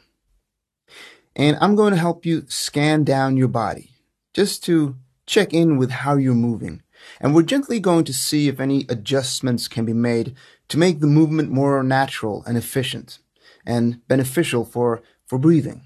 And 1.36 1.56
I'm 1.60 1.76
going 1.76 1.92
to 1.92 2.00
help 2.00 2.26
you 2.26 2.44
scan 2.48 3.04
down 3.04 3.36
your 3.36 3.48
body 3.48 3.90
just 4.34 4.64
to 4.64 4.96
check 5.26 5.52
in 5.52 5.76
with 5.76 5.90
how 5.90 6.16
you're 6.16 6.34
moving. 6.34 6.82
And 7.20 7.34
we're 7.34 7.42
gently 7.42 7.78
going 7.78 8.04
to 8.06 8.12
see 8.12 8.48
if 8.48 8.58
any 8.58 8.86
adjustments 8.88 9.68
can 9.68 9.84
be 9.84 9.92
made 9.92 10.34
to 10.68 10.78
make 10.78 10.98
the 10.98 11.06
movement 11.06 11.50
more 11.50 11.82
natural 11.84 12.42
and 12.46 12.56
efficient 12.56 13.20
and 13.64 14.06
beneficial 14.08 14.64
for, 14.64 15.02
for 15.26 15.38
breathing. 15.38 15.82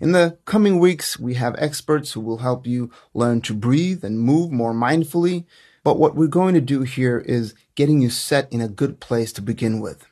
In 0.00 0.12
the 0.12 0.36
coming 0.44 0.78
weeks, 0.78 1.18
we 1.18 1.34
have 1.34 1.54
experts 1.56 2.12
who 2.12 2.20
will 2.20 2.38
help 2.38 2.66
you 2.66 2.90
learn 3.14 3.40
to 3.42 3.54
breathe 3.54 4.04
and 4.04 4.20
move 4.20 4.52
more 4.52 4.74
mindfully 4.74 5.46
but 5.84 5.98
what 5.98 6.14
we're 6.14 6.28
going 6.28 6.54
to 6.54 6.60
do 6.60 6.82
here 6.82 7.18
is 7.18 7.54
getting 7.74 8.00
you 8.00 8.10
set 8.10 8.52
in 8.52 8.60
a 8.60 8.68
good 8.68 9.00
place 9.00 9.32
to 9.32 9.42
begin 9.42 9.80
with, 9.80 10.06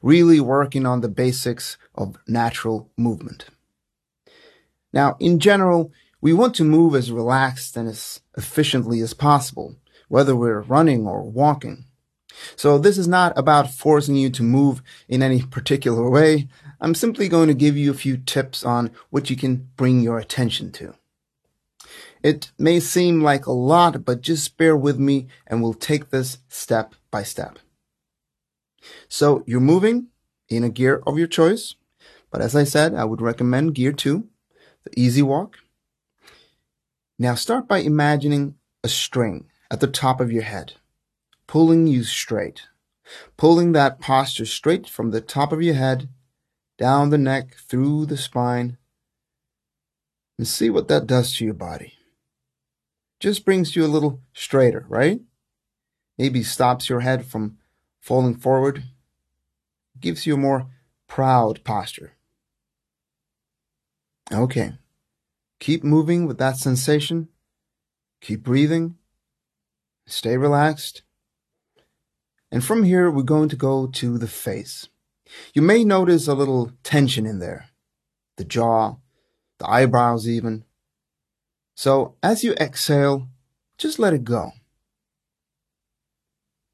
really 0.00 0.38
working 0.38 0.86
on 0.86 1.00
the 1.00 1.08
basics 1.08 1.76
of 1.94 2.16
natural 2.28 2.90
movement. 2.96 3.46
Now, 4.96 5.18
in 5.20 5.40
general, 5.40 5.92
we 6.22 6.32
want 6.32 6.54
to 6.54 6.64
move 6.64 6.94
as 6.94 7.12
relaxed 7.12 7.76
and 7.76 7.86
as 7.86 8.20
efficiently 8.34 9.02
as 9.02 9.12
possible, 9.12 9.76
whether 10.08 10.34
we're 10.34 10.62
running 10.62 11.06
or 11.06 11.22
walking. 11.22 11.84
So 12.56 12.78
this 12.78 12.96
is 12.96 13.06
not 13.06 13.36
about 13.36 13.70
forcing 13.70 14.16
you 14.16 14.30
to 14.30 14.42
move 14.42 14.80
in 15.06 15.22
any 15.22 15.42
particular 15.42 16.08
way. 16.08 16.48
I'm 16.80 16.94
simply 16.94 17.28
going 17.28 17.48
to 17.48 17.54
give 17.54 17.76
you 17.76 17.90
a 17.90 18.02
few 18.04 18.16
tips 18.16 18.64
on 18.64 18.90
what 19.10 19.28
you 19.28 19.36
can 19.36 19.68
bring 19.76 20.00
your 20.00 20.18
attention 20.18 20.72
to. 20.72 20.94
It 22.22 22.52
may 22.58 22.80
seem 22.80 23.22
like 23.22 23.44
a 23.44 23.52
lot, 23.52 24.02
but 24.02 24.22
just 24.22 24.56
bear 24.56 24.74
with 24.74 24.98
me 24.98 25.26
and 25.46 25.62
we'll 25.62 25.74
take 25.74 26.08
this 26.08 26.38
step 26.48 26.94
by 27.10 27.22
step. 27.22 27.58
So 29.10 29.44
you're 29.46 29.60
moving 29.60 30.06
in 30.48 30.64
a 30.64 30.70
gear 30.70 31.02
of 31.06 31.18
your 31.18 31.26
choice. 31.26 31.74
But 32.30 32.40
as 32.40 32.56
I 32.56 32.64
said, 32.64 32.94
I 32.94 33.04
would 33.04 33.20
recommend 33.20 33.74
gear 33.74 33.92
two, 33.92 34.30
the 34.86 35.00
easy 35.00 35.22
walk. 35.22 35.58
Now 37.18 37.34
start 37.34 37.68
by 37.68 37.78
imagining 37.78 38.56
a 38.82 38.88
string 38.88 39.46
at 39.70 39.80
the 39.80 39.86
top 39.86 40.20
of 40.20 40.32
your 40.32 40.42
head, 40.42 40.74
pulling 41.46 41.86
you 41.86 42.02
straight, 42.02 42.62
pulling 43.36 43.72
that 43.72 44.00
posture 44.00 44.46
straight 44.46 44.88
from 44.88 45.10
the 45.10 45.20
top 45.20 45.52
of 45.52 45.62
your 45.62 45.74
head, 45.74 46.08
down 46.78 47.10
the 47.10 47.18
neck, 47.18 47.54
through 47.56 48.06
the 48.06 48.16
spine, 48.16 48.78
and 50.38 50.48
see 50.48 50.70
what 50.70 50.88
that 50.88 51.06
does 51.06 51.34
to 51.34 51.44
your 51.44 51.54
body 51.54 51.96
just 53.20 53.44
brings 53.44 53.74
you 53.74 53.84
a 53.84 53.88
little 53.88 54.20
straighter, 54.32 54.84
right? 54.88 55.20
Maybe 56.18 56.42
stops 56.42 56.88
your 56.88 57.00
head 57.00 57.26
from 57.26 57.58
falling 58.00 58.36
forward, 58.36 58.84
gives 59.98 60.26
you 60.26 60.34
a 60.34 60.38
more 60.38 60.68
proud 61.08 61.64
posture. 61.64 62.12
Okay. 64.32 64.72
Keep 65.60 65.84
moving 65.84 66.26
with 66.26 66.38
that 66.38 66.56
sensation. 66.56 67.28
Keep 68.20 68.42
breathing. 68.42 68.96
Stay 70.06 70.36
relaxed. 70.36 71.02
And 72.50 72.64
from 72.64 72.84
here, 72.84 73.10
we're 73.10 73.22
going 73.22 73.48
to 73.48 73.56
go 73.56 73.86
to 73.86 74.18
the 74.18 74.28
face. 74.28 74.88
You 75.52 75.62
may 75.62 75.84
notice 75.84 76.28
a 76.28 76.34
little 76.34 76.72
tension 76.82 77.26
in 77.26 77.40
there, 77.40 77.70
the 78.36 78.44
jaw, 78.44 78.96
the 79.58 79.68
eyebrows 79.68 80.28
even. 80.28 80.64
So 81.74 82.14
as 82.22 82.44
you 82.44 82.52
exhale, 82.54 83.28
just 83.78 83.98
let 83.98 84.14
it 84.14 84.24
go. 84.24 84.52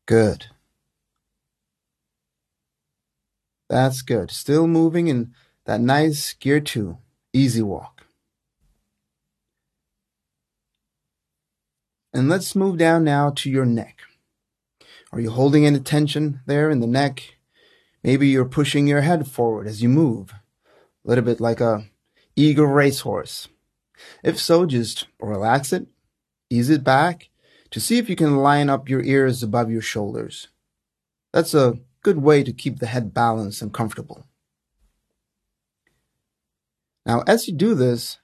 Good. 0.07 0.47
That's 3.69 4.03
good. 4.03 4.31
Still 4.31 4.67
moving 4.67 5.09
in 5.09 5.33
that 5.65 5.81
nice 5.81 6.35
gear 6.35 6.61
two, 6.61 6.99
easy 7.33 7.63
walk. 7.63 8.05
And 12.15 12.29
let's 12.29 12.55
move 12.55 12.77
down 12.77 13.05
now 13.05 13.31
to 13.31 13.51
your 13.51 13.65
neck. 13.65 14.01
Are 15.13 15.21
you 15.21 15.31
holding 15.31 15.67
any 15.67 15.81
tension 15.81 16.41
there 16.47 16.71
in 16.71 16.81
the 16.81 16.87
neck? 16.87 17.37
Maybe 18.03 18.29
you're 18.29 18.45
pushing 18.45 18.87
your 18.87 19.01
head 19.03 19.29
forward 19.29 19.67
as 19.67 19.83
you 19.83 19.89
move, 19.89 20.33
a 20.33 21.09
little 21.09 21.25
bit 21.25 21.41
like 21.41 21.61
a 21.61 21.87
eager 22.37 22.67
racehorse. 22.67 23.49
If 24.23 24.39
so, 24.39 24.67
just 24.67 25.07
relax 25.21 25.73
it, 25.73 25.87
ease 26.51 26.71
it 26.71 26.83
back 26.85 27.29
to 27.71 27.81
see 27.81 27.99
if 27.99 28.11
you 28.11 28.17
can 28.17 28.37
line 28.37 28.69
up 28.69 28.89
your 28.89 29.03
ears 29.03 29.43
above 29.43 29.71
your 29.71 29.83
shoulders. 29.83 30.49
That's 31.33 31.55
a 31.55 31.79
good 32.03 32.19
way 32.19 32.43
to 32.43 32.53
keep 32.53 32.79
the 32.79 32.87
head 32.87 33.15
balanced 33.15 33.63
and 33.63 33.73
comfortable. 33.73 34.27
Now, 37.05 37.23
as 37.27 37.49
you 37.49 37.55
do 37.55 37.75
this, 37.75 38.19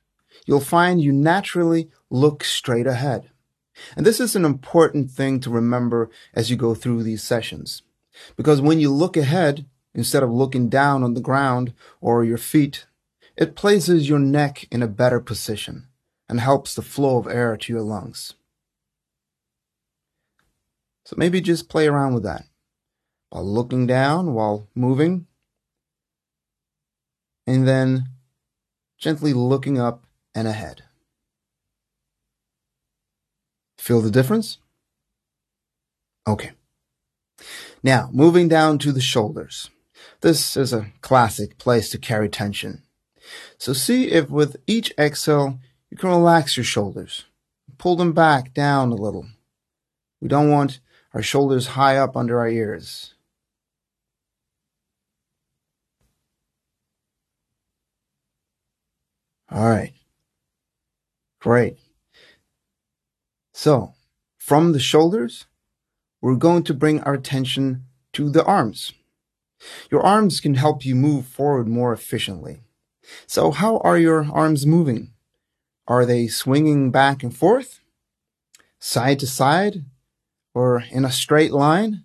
you'll 0.47 0.61
find 0.61 1.01
you 1.01 1.13
naturally 1.13 1.91
look 2.11 2.45
straight 2.45 2.87
ahead. 2.87 3.31
And 3.97 4.05
this 4.05 4.21
is 4.21 4.35
an 4.35 4.45
important 4.45 5.11
thing 5.11 5.41
to 5.41 5.51
remember 5.51 6.11
as 6.35 6.51
you 6.51 6.57
go 6.57 6.75
through 6.75 7.03
these 7.03 7.23
sessions. 7.23 7.83
Because 8.37 8.61
when 8.61 8.81
you 8.81 8.93
look 8.93 9.17
ahead, 9.17 9.67
instead 9.95 10.23
of 10.23 10.31
looking 10.31 10.69
down 10.69 11.03
on 11.03 11.15
the 11.15 11.21
ground 11.21 11.73
or 12.01 12.25
your 12.25 12.39
feet, 12.39 12.87
it 13.37 13.55
places 13.55 14.09
your 14.09 14.19
neck 14.19 14.67
in 14.71 14.83
a 14.83 14.89
better 14.89 15.21
position 15.21 15.89
and 16.29 16.41
helps 16.41 16.75
the 16.75 16.83
flow 16.83 17.19
of 17.19 17.29
air 17.29 17.57
to 17.57 17.73
your 17.73 17.83
lungs. 17.83 18.35
So 21.05 21.15
maybe 21.17 21.41
just 21.41 21.69
play 21.69 21.87
around 21.87 22.15
with 22.15 22.25
that 22.25 22.45
while 23.31 23.47
looking 23.47 23.87
down, 23.87 24.35
while 24.35 24.69
moving, 24.75 25.27
and 27.47 27.67
then 27.67 28.09
gently 28.99 29.33
looking 29.33 29.79
up 29.79 30.05
and 30.35 30.47
ahead. 30.49 30.83
Feel 33.79 34.01
the 34.01 34.11
difference? 34.11 34.59
Okay. 36.27 36.53
Now, 37.83 38.11
moving 38.13 38.49
down 38.49 38.79
to 38.81 38.93
the 38.93 39.01
shoulders. 39.01 39.71
This 40.21 40.57
is 40.57 40.73
a 40.73 40.93
classic 41.01 41.59
place 41.59 41.91
to 41.91 41.99
carry 41.99 42.29
tension. 42.29 42.83
So 43.57 43.73
see 43.73 44.11
if 44.11 44.29
with 44.29 44.57
each 44.67 44.93
exhale, 44.99 45.61
you 45.91 45.97
can 45.97 46.11
relax 46.11 46.57
your 46.57 46.65
shoulders. 46.65 47.25
Pull 47.79 47.97
them 47.97 48.13
back 48.13 48.53
down 48.53 48.91
a 48.91 48.97
little. 48.97 49.27
We 50.21 50.29
don't 50.29 50.51
want 50.51 50.81
our 51.15 51.23
shoulders 51.23 51.69
high 51.69 51.97
up 51.97 52.17
under 52.17 52.41
our 52.41 52.49
ears. 52.49 53.15
All 59.51 59.69
right. 59.69 59.93
Great. 61.41 61.79
So, 63.53 63.95
from 64.37 64.73
the 64.73 64.81
shoulders, 64.81 65.47
we're 66.21 66.37
going 66.37 66.65
to 66.65 66.75
bring 66.75 67.01
our 67.03 67.15
attention 67.15 67.85
to 68.13 68.31
the 68.31 68.45
arms. 68.45 68.93
Your 69.91 70.03
arms 70.03 70.41
can 70.41 70.55
help 70.55 70.85
you 70.85 70.95
move 70.95 71.27
forward 71.27 71.69
more 71.69 71.93
efficiently. 71.93 72.61
So, 73.27 73.51
how 73.51 73.79
are 73.79 73.99
your 73.99 74.27
arms 74.33 74.67
moving? 74.67 75.13
Are 75.87 76.05
they 76.05 76.27
swinging 76.29 76.91
back 76.91 77.23
and 77.23 77.35
forth, 77.35 77.81
side 78.79 79.19
to 79.21 79.27
side, 79.27 79.85
or 80.55 80.85
in 80.91 81.05
a 81.05 81.11
straight 81.11 81.53
line? 81.53 82.05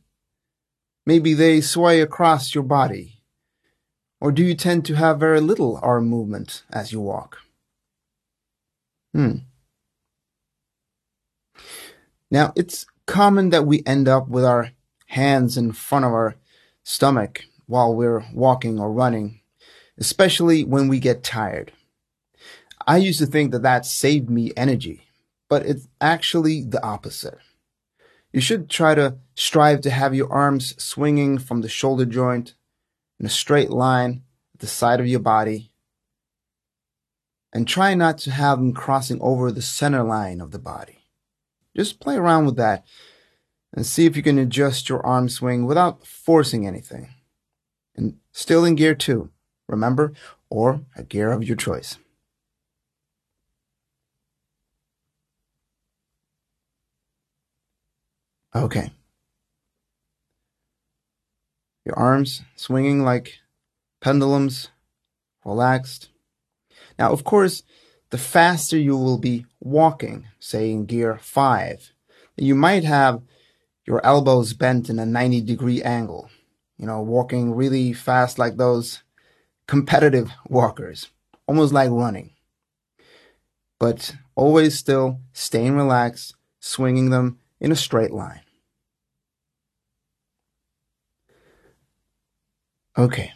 Maybe 1.05 1.33
they 1.33 1.59
sway 1.59 1.99
across 2.01 2.55
your 2.55 2.63
body. 2.63 3.22
Or 4.23 4.31
do 4.31 4.41
you 4.41 4.55
tend 4.55 4.85
to 4.85 4.95
have 4.95 5.19
very 5.19 5.41
little 5.41 5.77
arm 5.83 6.05
movement 6.05 6.63
as 6.71 6.93
you 6.93 7.01
walk? 7.01 7.39
Hmm. 9.13 9.39
Now, 12.31 12.53
it's 12.55 12.85
common 13.05 13.49
that 13.49 13.65
we 13.65 13.83
end 13.85 14.07
up 14.07 14.29
with 14.29 14.45
our 14.45 14.71
hands 15.07 15.57
in 15.57 15.73
front 15.73 16.05
of 16.05 16.13
our 16.13 16.35
stomach 16.83 17.43
while 17.65 17.93
we're 17.93 18.25
walking 18.33 18.79
or 18.79 18.93
running, 18.93 19.41
especially 19.97 20.63
when 20.63 20.87
we 20.87 21.01
get 21.01 21.25
tired. 21.25 21.73
I 22.87 22.99
used 22.99 23.19
to 23.19 23.25
think 23.25 23.51
that 23.51 23.63
that 23.63 23.85
saved 23.85 24.29
me 24.29 24.53
energy, 24.55 25.05
but 25.49 25.65
it's 25.65 25.89
actually 25.99 26.63
the 26.63 26.81
opposite. 26.81 27.39
You 28.31 28.39
should 28.39 28.69
try 28.69 28.95
to 28.95 29.17
strive 29.35 29.81
to 29.81 29.89
have 29.89 30.15
your 30.15 30.31
arms 30.31 30.81
swinging 30.81 31.39
from 31.39 31.59
the 31.59 31.67
shoulder 31.67 32.05
joint 32.05 32.53
in 33.23 33.27
a 33.27 33.29
straight 33.29 33.69
line 33.69 34.21
at 34.53 34.59
the 34.59 34.67
side 34.67 34.99
of 34.99 35.07
your 35.07 35.21
body. 35.21 35.71
And 37.53 37.65
try 37.65 37.93
not 37.93 38.17
to 38.17 38.31
have 38.31 38.57
them 38.57 38.73
crossing 38.73 39.21
over 39.21 39.49
the 39.49 39.61
center 39.61 40.03
line 40.03 40.41
of 40.41 40.51
the 40.51 40.59
body. 40.59 41.05
Just 41.73 42.01
play 42.01 42.17
around 42.17 42.45
with 42.45 42.57
that 42.57 42.85
and 43.71 43.85
see 43.85 44.05
if 44.05 44.17
you 44.17 44.23
can 44.23 44.37
adjust 44.37 44.89
your 44.89 45.05
arm 45.05 45.29
swing 45.29 45.65
without 45.65 46.05
forcing 46.05 46.67
anything. 46.67 47.13
And 47.95 48.17
still 48.33 48.65
in 48.65 48.75
gear 48.75 48.93
two, 48.93 49.29
remember, 49.69 50.11
or 50.49 50.81
a 50.93 51.03
gear 51.03 51.31
of 51.31 51.45
your 51.45 51.55
choice. 51.55 51.97
Okay. 58.53 58.91
Your 61.85 61.97
arms 61.97 62.41
swinging 62.55 63.03
like 63.03 63.39
pendulums, 64.01 64.69
relaxed. 65.45 66.09
Now, 66.97 67.11
of 67.11 67.23
course, 67.23 67.63
the 68.09 68.17
faster 68.17 68.77
you 68.77 68.95
will 68.95 69.17
be 69.17 69.45
walking, 69.59 70.27
say 70.39 70.71
in 70.71 70.85
gear 70.85 71.17
5, 71.19 71.91
you 72.37 72.55
might 72.55 72.83
have 72.83 73.21
your 73.85 74.05
elbows 74.05 74.53
bent 74.53 74.89
in 74.89 74.99
a 74.99 75.05
90 75.05 75.41
degree 75.41 75.81
angle, 75.81 76.29
you 76.77 76.85
know, 76.85 77.01
walking 77.01 77.53
really 77.53 77.91
fast 77.91 78.39
like 78.39 78.57
those 78.57 79.01
competitive 79.67 80.31
walkers, 80.47 81.09
almost 81.47 81.73
like 81.73 81.89
running. 81.89 82.31
But 83.79 84.15
always 84.35 84.77
still 84.77 85.19
staying 85.33 85.75
relaxed, 85.75 86.35
swinging 86.59 87.09
them 87.09 87.39
in 87.59 87.71
a 87.71 87.75
straight 87.75 88.11
line. 88.11 88.42
Okay. 92.97 93.33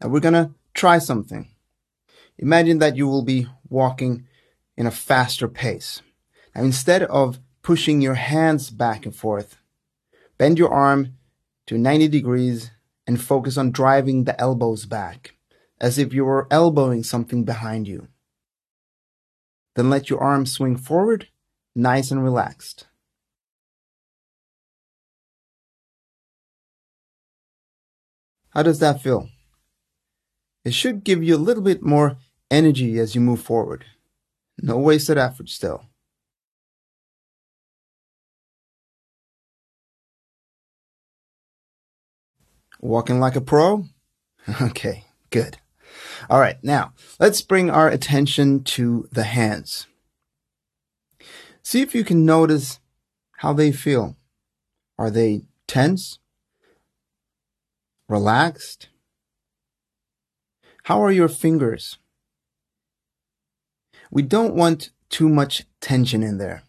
Now 0.00 0.08
we're 0.08 0.20
gonna 0.20 0.52
try 0.74 0.98
something. 0.98 1.48
Imagine 2.38 2.78
that 2.78 2.96
you 2.96 3.06
will 3.06 3.22
be 3.22 3.46
walking 3.68 4.26
in 4.76 4.86
a 4.86 4.90
faster 4.90 5.48
pace. 5.48 6.02
Now, 6.54 6.62
instead 6.62 7.02
of 7.04 7.38
pushing 7.62 8.00
your 8.00 8.14
hands 8.14 8.70
back 8.70 9.06
and 9.06 9.14
forth, 9.14 9.58
bend 10.38 10.58
your 10.58 10.72
arm 10.72 11.14
to 11.66 11.78
90 11.78 12.08
degrees 12.08 12.70
and 13.06 13.20
focus 13.20 13.56
on 13.56 13.70
driving 13.70 14.24
the 14.24 14.38
elbows 14.40 14.86
back 14.86 15.34
as 15.80 15.98
if 15.98 16.12
you 16.12 16.24
were 16.24 16.46
elbowing 16.50 17.02
something 17.02 17.44
behind 17.44 17.86
you. 17.86 18.08
Then 19.74 19.90
let 19.90 20.08
your 20.08 20.20
arm 20.20 20.46
swing 20.46 20.76
forward, 20.76 21.28
nice 21.74 22.10
and 22.10 22.22
relaxed. 22.22 22.86
How 28.56 28.62
does 28.62 28.78
that 28.78 29.02
feel? 29.02 29.28
It 30.64 30.72
should 30.72 31.04
give 31.04 31.22
you 31.22 31.36
a 31.36 31.46
little 31.46 31.62
bit 31.62 31.82
more 31.82 32.16
energy 32.50 32.98
as 32.98 33.14
you 33.14 33.20
move 33.20 33.42
forward. 33.42 33.84
No 34.62 34.78
wasted 34.78 35.18
effort 35.18 35.50
still. 35.50 35.84
Walking 42.80 43.20
like 43.20 43.36
a 43.36 43.42
pro? 43.42 43.84
Okay, 44.62 45.04
good. 45.28 45.58
All 46.30 46.40
right, 46.40 46.56
now 46.62 46.94
let's 47.20 47.42
bring 47.42 47.68
our 47.68 47.88
attention 47.88 48.64
to 48.64 49.06
the 49.12 49.24
hands. 49.24 49.86
See 51.62 51.82
if 51.82 51.94
you 51.94 52.04
can 52.04 52.24
notice 52.24 52.80
how 53.38 53.52
they 53.52 53.70
feel. 53.70 54.16
Are 54.96 55.10
they 55.10 55.42
tense? 55.66 56.20
Relaxed? 58.08 58.88
How 60.84 61.02
are 61.02 61.10
your 61.10 61.28
fingers? 61.28 61.98
We 64.12 64.22
don't 64.22 64.54
want 64.54 64.90
too 65.08 65.28
much 65.28 65.64
tension 65.80 66.22
in 66.22 66.38
there, 66.38 66.62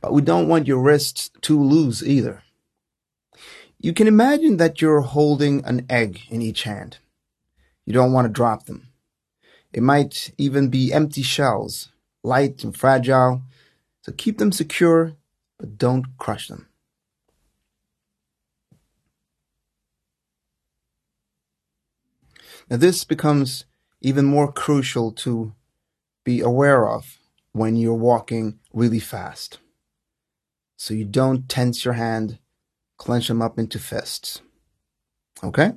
but 0.00 0.12
we 0.12 0.22
don't 0.22 0.46
want 0.46 0.68
your 0.68 0.80
wrists 0.80 1.30
too 1.40 1.60
loose 1.60 2.02
either. 2.02 2.42
you 3.78 3.92
can 3.92 4.06
imagine 4.06 4.56
that 4.56 4.80
you're 4.80 5.02
holding 5.02 5.64
an 5.64 5.84
egg 5.90 6.20
in 6.30 6.40
each 6.40 6.62
hand. 6.62 6.98
You 7.84 7.92
don't 7.92 8.12
want 8.12 8.26
to 8.26 8.32
drop 8.32 8.66
them. 8.66 8.88
It 9.72 9.82
might 9.82 10.32
even 10.38 10.68
be 10.68 10.92
empty 10.92 11.22
shells, 11.22 11.90
light 12.22 12.64
and 12.64 12.76
fragile, 12.76 13.42
so 14.02 14.12
keep 14.12 14.38
them 14.38 14.52
secure, 14.52 15.14
but 15.58 15.78
don't 15.78 16.16
crush 16.16 16.48
them. 16.48 16.68
Now, 22.68 22.76
this 22.76 23.04
becomes 23.04 23.64
even 24.00 24.24
more 24.24 24.50
crucial 24.50 25.12
to 25.12 25.54
be 26.24 26.40
aware 26.40 26.88
of 26.88 27.18
when 27.52 27.76
you're 27.76 27.94
walking 27.94 28.58
really 28.72 29.00
fast. 29.00 29.58
So 30.76 30.92
you 30.92 31.04
don't 31.04 31.48
tense 31.48 31.84
your 31.84 31.94
hand, 31.94 32.38
clench 32.98 33.28
them 33.28 33.40
up 33.40 33.58
into 33.58 33.78
fists. 33.78 34.42
Okay? 35.42 35.72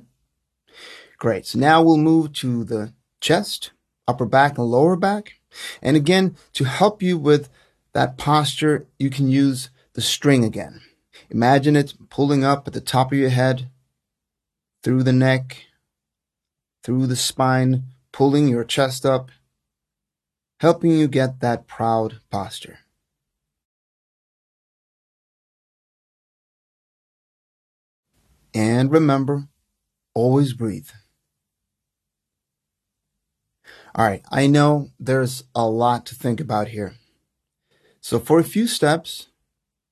Great. 1.18 1.46
So 1.46 1.58
now 1.58 1.82
we'll 1.82 1.96
move 1.96 2.32
to 2.34 2.64
the 2.64 2.92
chest, 3.20 3.70
upper 4.06 4.26
back, 4.26 4.58
and 4.58 4.66
lower 4.66 4.96
back. 4.96 5.34
And 5.80 5.96
again, 5.96 6.36
to 6.54 6.64
help 6.64 7.02
you 7.02 7.18
with 7.18 7.48
that 7.92 8.16
posture, 8.16 8.86
you 8.98 9.10
can 9.10 9.28
use 9.28 9.70
the 9.94 10.00
string 10.00 10.44
again. 10.44 10.80
Imagine 11.30 11.76
it 11.76 11.94
pulling 12.08 12.44
up 12.44 12.66
at 12.66 12.74
the 12.74 12.80
top 12.80 13.12
of 13.12 13.18
your 13.18 13.30
head, 13.30 13.68
through 14.82 15.02
the 15.02 15.12
neck, 15.12 15.64
through 16.82 17.06
the 17.06 17.16
spine, 17.16 17.84
pulling 18.12 18.48
your 18.48 18.64
chest 18.64 19.04
up, 19.04 19.30
helping 20.60 20.90
you 20.90 21.08
get 21.08 21.40
that 21.40 21.66
proud 21.66 22.20
posture. 22.30 22.80
And 28.54 28.90
remember, 28.90 29.48
always 30.14 30.54
breathe. 30.54 30.88
All 33.94 34.06
right, 34.06 34.22
I 34.30 34.46
know 34.46 34.90
there's 34.98 35.44
a 35.54 35.66
lot 35.68 36.06
to 36.06 36.14
think 36.14 36.40
about 36.40 36.68
here. 36.68 36.94
So 38.00 38.18
for 38.18 38.38
a 38.38 38.44
few 38.44 38.66
steps, 38.66 39.28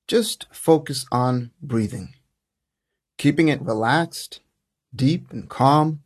just 0.06 0.46
focus 0.50 1.04
on 1.12 1.50
breathing, 1.60 2.14
keeping 3.18 3.48
it 3.48 3.60
relaxed, 3.60 4.40
deep 4.94 5.30
and 5.30 5.48
calm. 5.48 6.00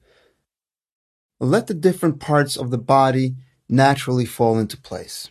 Let 1.43 1.67
the 1.67 1.75
different 1.75 2.21
parts 2.21 2.57
of 2.57 2.71
the 2.71 2.79
body 2.79 3.35
naturally 3.69 4.25
fall 4.25 4.61
into 4.61 4.77
place. 4.77 5.29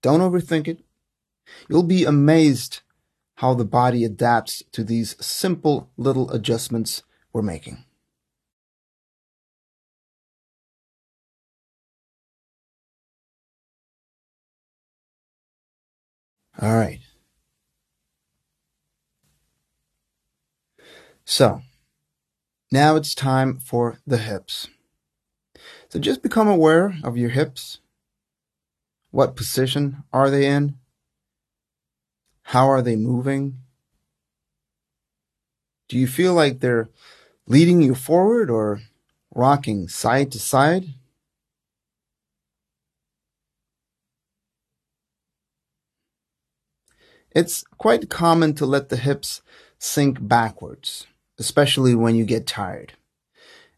Don't 0.00 0.20
overthink 0.20 0.66
it. 0.66 0.80
You'll 1.68 1.82
be 1.82 2.04
amazed 2.04 2.80
how 3.34 3.52
the 3.52 3.66
body 3.66 4.06
adapts 4.06 4.62
to 4.72 4.82
these 4.82 5.22
simple 5.22 5.90
little 5.98 6.30
adjustments 6.30 7.02
we're 7.30 7.42
making. 7.42 7.84
All 16.58 16.74
right. 16.74 17.00
So, 21.26 21.60
now 22.72 22.96
it's 22.96 23.14
time 23.14 23.58
for 23.58 23.98
the 24.06 24.16
hips. 24.16 24.68
So 25.88 25.98
just 25.98 26.22
become 26.22 26.48
aware 26.48 26.96
of 27.02 27.16
your 27.16 27.30
hips. 27.30 27.78
What 29.10 29.36
position 29.36 30.04
are 30.12 30.30
they 30.30 30.46
in? 30.46 30.76
How 32.42 32.68
are 32.68 32.82
they 32.82 32.96
moving? 32.96 33.58
Do 35.88 35.98
you 35.98 36.06
feel 36.06 36.34
like 36.34 36.60
they're 36.60 36.88
leading 37.46 37.80
you 37.80 37.94
forward 37.94 38.50
or 38.50 38.82
rocking 39.34 39.88
side 39.88 40.30
to 40.32 40.38
side? 40.38 40.94
It's 47.30 47.64
quite 47.78 48.10
common 48.10 48.54
to 48.54 48.66
let 48.66 48.88
the 48.88 48.96
hips 48.96 49.42
sink 49.78 50.18
backwards, 50.20 51.06
especially 51.38 51.94
when 51.94 52.14
you 52.16 52.24
get 52.24 52.46
tired. 52.46 52.94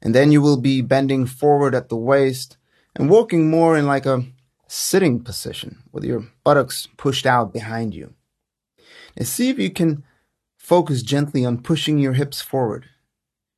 And 0.02 0.14
then 0.14 0.32
you 0.32 0.40
will 0.40 0.56
be 0.56 0.80
bending 0.80 1.26
forward 1.26 1.74
at 1.74 1.88
the 1.88 1.96
waist 1.96 2.56
and 2.96 3.10
walking 3.10 3.50
more 3.50 3.76
in 3.76 3.86
like 3.86 4.06
a 4.06 4.24
sitting 4.66 5.22
position 5.22 5.82
with 5.92 6.04
your 6.04 6.26
buttocks 6.44 6.88
pushed 6.96 7.26
out 7.26 7.52
behind 7.52 7.94
you. 7.94 8.14
And 9.16 9.26
see 9.26 9.50
if 9.50 9.58
you 9.58 9.70
can 9.70 10.04
focus 10.56 11.02
gently 11.02 11.44
on 11.44 11.62
pushing 11.62 11.98
your 11.98 12.12
hips 12.12 12.40
forward, 12.40 12.86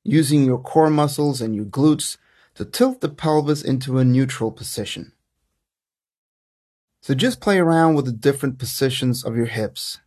using 0.02 0.44
your 0.44 0.58
core 0.58 0.90
muscles 0.90 1.40
and 1.40 1.54
your 1.54 1.66
glutes 1.66 2.16
to 2.54 2.64
tilt 2.64 3.00
the 3.00 3.08
pelvis 3.08 3.62
into 3.62 3.98
a 3.98 4.04
neutral 4.04 4.50
position. 4.50 5.12
So 7.02 7.14
just 7.14 7.40
play 7.40 7.58
around 7.58 7.94
with 7.94 8.06
the 8.06 8.12
different 8.12 8.58
positions 8.58 9.24
of 9.24 9.36
your 9.36 9.46
hips 9.46 9.98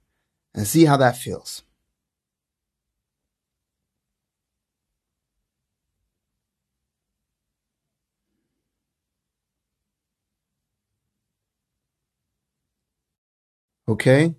and 0.53 0.65
see 0.65 0.85
how 0.85 0.97
that 0.97 1.17
feels. 1.17 1.63
Okay? 13.87 14.35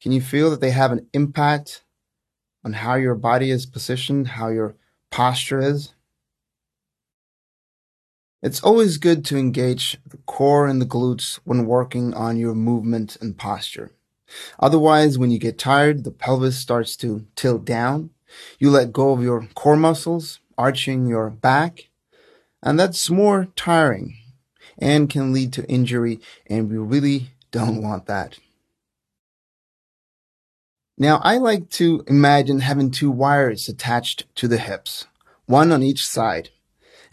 Can 0.00 0.12
you 0.12 0.20
feel 0.20 0.50
that 0.50 0.60
they 0.60 0.70
have 0.70 0.92
an 0.92 1.06
impact 1.12 1.84
on 2.64 2.74
how 2.74 2.94
your 2.94 3.14
body 3.14 3.50
is 3.50 3.66
positioned, 3.66 4.28
how 4.28 4.48
your 4.48 4.74
posture 5.10 5.60
is? 5.60 5.94
It's 8.42 8.62
always 8.62 8.98
good 8.98 9.24
to 9.26 9.38
engage 9.38 9.98
the 10.06 10.18
core 10.26 10.66
and 10.66 10.80
the 10.80 10.86
glutes 10.86 11.40
when 11.44 11.64
working 11.64 12.12
on 12.12 12.36
your 12.36 12.54
movement 12.54 13.16
and 13.20 13.38
posture. 13.38 13.92
Otherwise, 14.60 15.18
when 15.18 15.30
you 15.30 15.38
get 15.38 15.58
tired, 15.58 16.04
the 16.04 16.10
pelvis 16.10 16.58
starts 16.58 16.96
to 16.96 17.26
tilt 17.36 17.64
down. 17.64 18.10
You 18.58 18.70
let 18.70 18.92
go 18.92 19.12
of 19.12 19.22
your 19.22 19.48
core 19.54 19.76
muscles, 19.76 20.40
arching 20.58 21.06
your 21.06 21.30
back, 21.30 21.88
and 22.62 22.78
that's 22.78 23.08
more 23.08 23.48
tiring 23.56 24.18
and 24.78 25.08
can 25.08 25.32
lead 25.32 25.52
to 25.54 25.68
injury, 25.68 26.20
and 26.46 26.68
we 26.68 26.76
really 26.76 27.30
don't 27.50 27.80
want 27.80 28.06
that. 28.06 28.38
Now, 30.96 31.20
I 31.24 31.38
like 31.38 31.70
to 31.70 32.04
imagine 32.06 32.60
having 32.60 32.90
two 32.90 33.10
wires 33.10 33.68
attached 33.68 34.32
to 34.36 34.48
the 34.48 34.58
hips, 34.58 35.06
one 35.46 35.72
on 35.72 35.82
each 35.82 36.06
side 36.06 36.50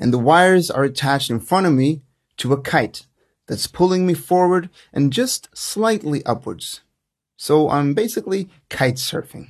and 0.02 0.12
the 0.12 0.20
wires 0.20 0.72
are 0.72 0.84
attached 0.84 1.30
in 1.30 1.40
front 1.40 1.68
of 1.68 1.74
me 1.74 2.02
to 2.38 2.52
a 2.52 2.62
kite 2.62 3.06
that's 3.48 3.68
pulling 3.68 4.08
me 4.08 4.16
forward 4.16 4.68
and 4.92 5.14
just 5.14 5.48
slightly 5.56 6.26
upwards. 6.26 6.82
So 7.38 7.70
I'm 7.70 7.94
basically 7.94 8.50
kite 8.68 8.96
surfing. 8.96 9.50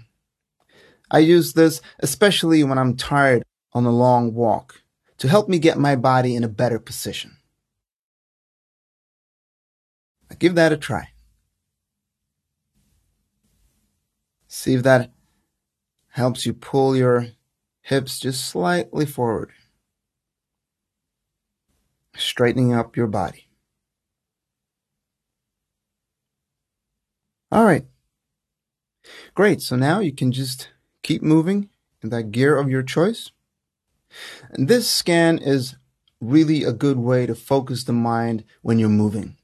I 1.09 1.19
use 1.19 1.53
this 1.53 1.81
especially 1.99 2.63
when 2.65 2.77
I'm 2.77 2.97
tired 2.97 3.43
on 3.73 3.85
a 3.85 3.91
long 3.91 4.33
walk 4.33 4.81
to 5.19 5.29
help 5.29 5.47
me 5.47 5.57
get 5.57 5.79
my 5.79 5.95
body 5.95 6.35
in 6.35 6.43
a 6.43 6.49
better 6.49 6.79
position. 6.79 7.37
I 10.29 10.35
give 10.35 10.55
that 10.55 10.73
a 10.73 10.77
try. 10.77 11.09
See 14.53 14.73
if 14.73 14.83
that 14.83 15.13
helps 16.09 16.45
you 16.45 16.51
pull 16.51 16.93
your 16.93 17.27
hips 17.79 18.19
just 18.19 18.43
slightly 18.43 19.05
forward 19.05 19.53
straightening 22.17 22.73
up 22.73 22.97
your 22.97 23.07
body. 23.07 23.47
All 27.49 27.63
right. 27.63 27.85
Great. 29.35 29.61
So 29.61 29.77
now 29.77 30.01
you 30.01 30.11
can 30.11 30.33
just 30.33 30.67
keep 31.01 31.23
moving 31.23 31.69
in 32.03 32.09
that 32.09 32.31
gear 32.33 32.57
of 32.57 32.69
your 32.69 32.83
choice. 32.83 33.31
And 34.49 34.67
this 34.67 34.89
scan 34.89 35.37
is 35.37 35.77
really 36.19 36.65
a 36.65 36.73
good 36.73 36.97
way 36.97 37.25
to 37.25 37.35
focus 37.35 37.85
the 37.85 37.93
mind 37.93 38.43
when 38.61 38.79
you're 38.79 38.89
moving. 38.89 39.37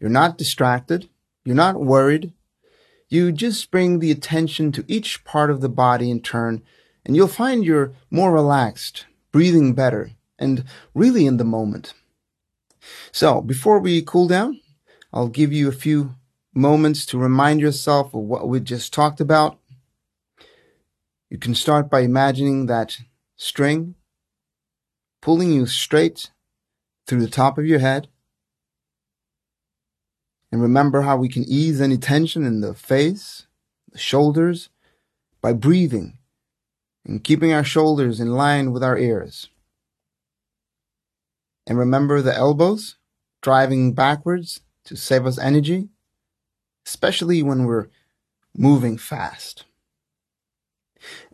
You're 0.00 0.08
not 0.08 0.38
distracted. 0.38 1.10
You're 1.44 1.54
not 1.54 1.78
worried. 1.78 2.32
You 3.08 3.30
just 3.32 3.70
bring 3.70 3.98
the 3.98 4.10
attention 4.10 4.72
to 4.72 4.84
each 4.88 5.24
part 5.24 5.50
of 5.50 5.60
the 5.60 5.68
body 5.68 6.10
in 6.10 6.20
turn, 6.20 6.62
and 7.04 7.14
you'll 7.14 7.28
find 7.28 7.64
you're 7.64 7.92
more 8.10 8.32
relaxed, 8.32 9.06
breathing 9.32 9.74
better, 9.74 10.12
and 10.38 10.64
really 10.94 11.26
in 11.26 11.36
the 11.36 11.44
moment. 11.44 11.94
So 13.12 13.40
before 13.40 13.78
we 13.78 14.02
cool 14.02 14.28
down, 14.28 14.60
I'll 15.12 15.28
give 15.28 15.52
you 15.52 15.68
a 15.68 15.72
few 15.72 16.14
moments 16.52 17.06
to 17.06 17.18
remind 17.18 17.60
yourself 17.60 18.14
of 18.14 18.22
what 18.22 18.48
we 18.48 18.60
just 18.60 18.92
talked 18.92 19.20
about. 19.20 19.58
You 21.30 21.38
can 21.38 21.54
start 21.54 21.90
by 21.90 22.00
imagining 22.00 22.66
that 22.66 22.98
string 23.36 23.94
pulling 25.20 25.52
you 25.52 25.66
straight 25.66 26.30
through 27.06 27.20
the 27.20 27.28
top 27.28 27.58
of 27.58 27.66
your 27.66 27.80
head. 27.80 28.06
And 30.56 30.62
remember 30.62 31.02
how 31.02 31.18
we 31.18 31.28
can 31.28 31.44
ease 31.46 31.82
any 31.82 31.98
tension 31.98 32.46
in 32.46 32.62
the 32.62 32.72
face, 32.72 33.46
the 33.92 33.98
shoulders, 33.98 34.70
by 35.42 35.52
breathing 35.52 36.16
and 37.04 37.22
keeping 37.22 37.52
our 37.52 37.62
shoulders 37.62 38.20
in 38.20 38.32
line 38.32 38.72
with 38.72 38.82
our 38.82 38.96
ears. 38.96 39.50
And 41.66 41.76
remember 41.76 42.22
the 42.22 42.34
elbows 42.34 42.96
driving 43.42 43.92
backwards 43.92 44.62
to 44.84 44.96
save 44.96 45.26
us 45.26 45.38
energy, 45.38 45.90
especially 46.86 47.42
when 47.42 47.66
we're 47.66 47.88
moving 48.56 48.96
fast. 48.96 49.66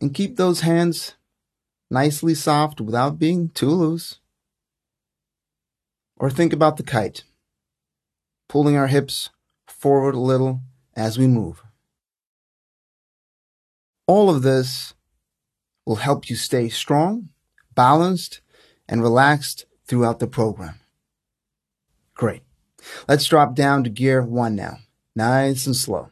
And 0.00 0.12
keep 0.12 0.36
those 0.36 0.62
hands 0.62 1.14
nicely 1.92 2.34
soft 2.34 2.80
without 2.80 3.20
being 3.20 3.50
too 3.50 3.70
loose. 3.70 4.18
Or 6.16 6.28
think 6.28 6.52
about 6.52 6.76
the 6.76 6.82
kite, 6.82 7.22
pulling 8.52 8.76
our 8.76 8.88
hips 8.88 9.30
forward 9.66 10.14
a 10.14 10.20
little 10.20 10.60
as 10.94 11.16
we 11.16 11.26
move. 11.26 11.62
All 14.06 14.28
of 14.28 14.42
this 14.42 14.92
will 15.86 15.96
help 15.96 16.28
you 16.28 16.36
stay 16.36 16.68
strong, 16.68 17.30
balanced, 17.74 18.42
and 18.86 19.00
relaxed 19.00 19.64
throughout 19.86 20.18
the 20.18 20.26
program. 20.26 20.74
Great. 22.12 22.42
Let's 23.08 23.24
drop 23.24 23.54
down 23.54 23.84
to 23.84 23.90
gear 23.90 24.20
one 24.20 24.54
now. 24.54 24.80
Nice 25.16 25.64
and 25.64 25.74
slow. 25.74 26.10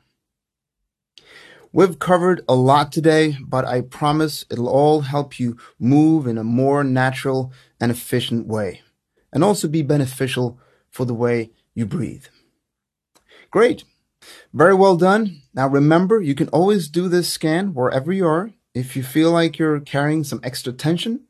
We've 1.74 1.98
covered 1.98 2.40
a 2.48 2.54
lot 2.54 2.90
today, 2.90 3.36
but 3.46 3.66
I 3.66 3.82
promise 3.82 4.46
it'll 4.50 4.70
all 4.70 5.02
help 5.02 5.38
you 5.38 5.58
move 5.78 6.26
in 6.26 6.38
a 6.38 6.42
more 6.42 6.84
natural 6.84 7.52
and 7.78 7.90
efficient 7.92 8.46
way, 8.46 8.80
and 9.30 9.44
also 9.44 9.68
be 9.68 9.82
beneficial 9.82 10.58
for 10.90 11.04
the 11.04 11.12
way 11.12 11.50
you 11.74 11.86
breathe. 11.86 12.26
Great. 13.50 13.84
Very 14.52 14.74
well 14.74 14.96
done. 14.96 15.42
Now 15.54 15.68
remember, 15.68 16.20
you 16.20 16.34
can 16.34 16.48
always 16.48 16.88
do 16.88 17.08
this 17.08 17.28
scan 17.28 17.74
wherever 17.74 18.12
you 18.12 18.26
are. 18.26 18.52
If 18.74 18.96
you 18.96 19.02
feel 19.02 19.32
like 19.32 19.58
you're 19.58 19.80
carrying 19.80 20.24
some 20.24 20.40
extra 20.44 20.72
tension, 20.72 21.24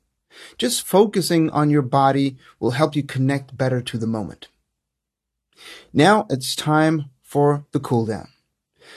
just 0.58 0.86
focusing 0.86 1.50
on 1.50 1.70
your 1.70 1.82
body 1.82 2.36
will 2.58 2.72
help 2.72 2.94
you 2.94 3.02
connect 3.02 3.56
better 3.56 3.80
to 3.80 3.98
the 3.98 4.06
moment. 4.06 4.48
Now 5.92 6.26
it's 6.30 6.54
time 6.54 7.10
for 7.22 7.64
the 7.72 7.80
cool 7.80 8.06
down. 8.06 8.28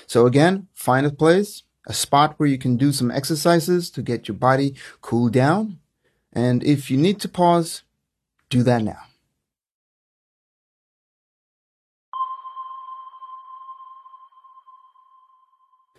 So 0.07 0.25
again, 0.25 0.67
find 0.73 1.05
a 1.05 1.11
place, 1.11 1.63
a 1.87 1.93
spot 1.93 2.35
where 2.37 2.49
you 2.49 2.57
can 2.57 2.77
do 2.77 2.91
some 2.91 3.11
exercises 3.11 3.89
to 3.91 4.01
get 4.01 4.27
your 4.27 4.37
body 4.37 4.75
cool 5.01 5.29
down. 5.29 5.79
And 6.31 6.63
if 6.63 6.89
you 6.89 6.97
need 6.97 7.19
to 7.21 7.29
pause, 7.29 7.83
do 8.49 8.63
that 8.63 8.83
now. 8.83 9.01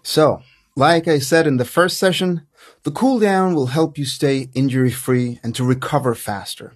So, 0.04 0.42
like 0.76 1.08
I 1.08 1.18
said 1.18 1.46
in 1.46 1.56
the 1.56 1.64
first 1.64 1.98
session, 1.98 2.46
the 2.82 2.92
cool 2.92 3.18
down 3.18 3.54
will 3.54 3.68
help 3.68 3.96
you 3.96 4.04
stay 4.04 4.50
injury 4.54 4.90
free 4.90 5.40
and 5.42 5.54
to 5.54 5.64
recover 5.64 6.14
faster. 6.14 6.74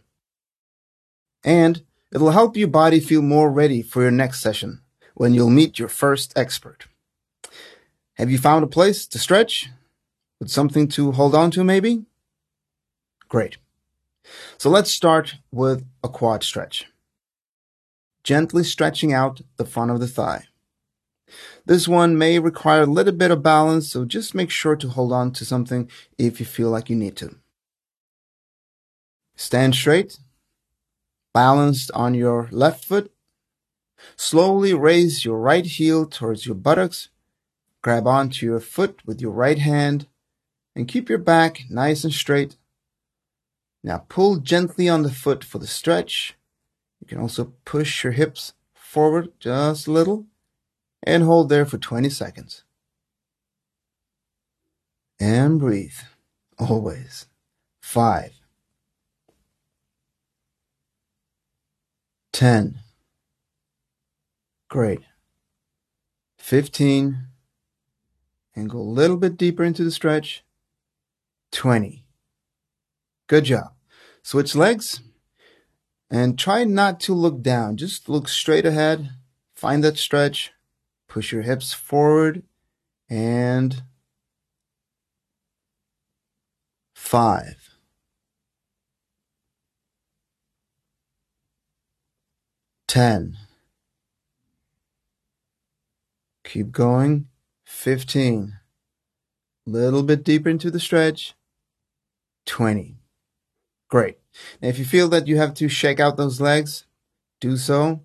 And 1.45 1.83
it'll 2.11 2.31
help 2.31 2.57
your 2.57 2.69
body 2.69 3.01
feel 3.01 3.23
more 3.23 3.51
ready 3.51 3.83
for 3.83 4.03
your 4.03 4.11
next 4.11 4.41
session 4.41 4.81
when 5.15 5.35
you'll 5.35 5.51
meet 5.51 5.79
your 5.79 5.89
first 5.89 6.33
expert. 6.37 6.87
Have 8.15 8.31
you 8.31 8.39
found 8.39 8.65
a 8.65 8.69
place 8.69 9.07
to 9.07 9.19
stretch? 9.19 9.69
With 10.41 10.51
something 10.51 10.89
to 10.89 11.13
hold 11.13 11.35
on 11.35 11.51
to, 11.53 11.63
maybe? 11.63 12.05
Great. 13.29 13.59
So 14.57 14.71
let's 14.71 14.91
start 14.91 15.37
with 15.53 15.85
a 16.03 16.09
quad 16.09 16.43
stretch. 16.43 16.87
Gently 18.25 18.65
stretching 18.65 19.13
out 19.13 19.43
the 19.57 19.67
front 19.67 19.91
of 19.91 20.01
the 20.01 20.09
thigh. 20.09 20.48
This 21.69 21.87
one 21.87 22.17
may 22.17 22.39
require 22.39 22.85
a 22.85 22.87
little 22.87 23.13
bit 23.13 23.31
of 23.31 23.43
balance, 23.43 23.93
so 23.93 24.07
just 24.07 24.35
make 24.35 24.49
sure 24.51 24.75
to 24.75 24.89
hold 24.89 25.13
on 25.13 25.33
to 25.33 25.45
something 25.45 25.91
if 26.17 26.41
you 26.41 26.47
feel 26.47 26.71
like 26.71 26.89
you 26.89 26.97
need 26.97 27.15
to. 27.17 27.37
Stand 29.37 29.75
straight, 29.75 30.19
balanced 31.35 31.91
on 31.93 32.15
your 32.15 32.49
left 32.51 32.87
foot. 32.87 33.13
Slowly 34.17 34.73
raise 34.73 35.27
your 35.27 35.39
right 35.39 35.67
heel 35.67 36.07
towards 36.07 36.47
your 36.47 36.55
buttocks. 36.55 37.11
Grab 37.83 38.07
onto 38.07 38.47
your 38.47 38.61
foot 38.61 39.03
with 39.05 39.21
your 39.21 39.33
right 39.33 39.59
hand 39.59 40.07
and 40.75 40.89
keep 40.89 41.11
your 41.11 41.19
back 41.19 41.65
nice 41.69 42.03
and 42.03 42.15
straight. 42.15 42.57
Now 43.85 44.07
pull 44.09 44.37
gently 44.37 44.89
on 44.89 45.03
the 45.03 45.13
foot 45.13 45.45
for 45.45 45.59
the 45.59 45.67
stretch. 45.67 46.35
You 47.03 47.07
can 47.07 47.19
also 47.19 47.53
push 47.67 48.05
your 48.05 48.15
hips 48.15 48.55
forward 48.73 49.33
just 49.39 49.87
a 49.87 49.93
little 49.93 50.25
and 51.03 51.23
hold 51.23 51.49
there 51.49 51.65
for 51.67 51.79
20 51.79 52.09
seconds. 52.11 52.65
And 55.21 55.59
breathe. 55.59 55.99
Always. 56.59 57.27
Five. 57.81 58.33
Ten. 62.33 62.81
Great. 64.69 65.01
Fifteen. 66.39 67.27
And 68.55 68.71
go 68.71 68.79
a 68.79 68.81
little 68.81 69.17
bit 69.17 69.37
deeper 69.37 69.65
into 69.65 69.83
the 69.83 69.91
stretch. 69.91 70.45
Twenty. 71.51 72.05
Good 73.27 73.45
job. 73.45 73.73
Switch 74.23 74.55
legs 74.55 75.01
and 76.11 76.39
try 76.39 76.65
not 76.65 77.01
to 77.01 77.15
look 77.15 77.43
down. 77.43 77.77
Just 77.77 78.09
look 78.09 78.29
straight 78.29 78.67
ahead. 78.67 79.11
Find 79.55 79.83
that 79.83 79.99
stretch. 79.99 80.53
Push 81.09 81.33
your 81.33 81.43
hips 81.43 81.73
forward 81.73 82.43
and 83.09 83.83
five. 86.95 87.71
Ten. 92.87 93.37
Keep 96.45 96.73
going. 96.73 97.29
Fifteen. 97.65 98.59
Little 99.67 100.03
bit 100.03 100.25
deeper 100.25 100.49
into 100.49 100.71
the 100.71 100.81
stretch. 100.81 101.35
Twenty. 102.47 102.97
Great. 103.89 104.19
Now, 104.61 104.69
if 104.69 104.79
you 104.79 104.85
feel 104.85 105.09
that 105.09 105.27
you 105.27 105.37
have 105.39 105.55
to 105.55 105.69
shake 105.69 106.01
out 106.01 106.17
those 106.17 106.41
legs, 106.41 106.87
do 107.41 107.57
so. 107.57 108.03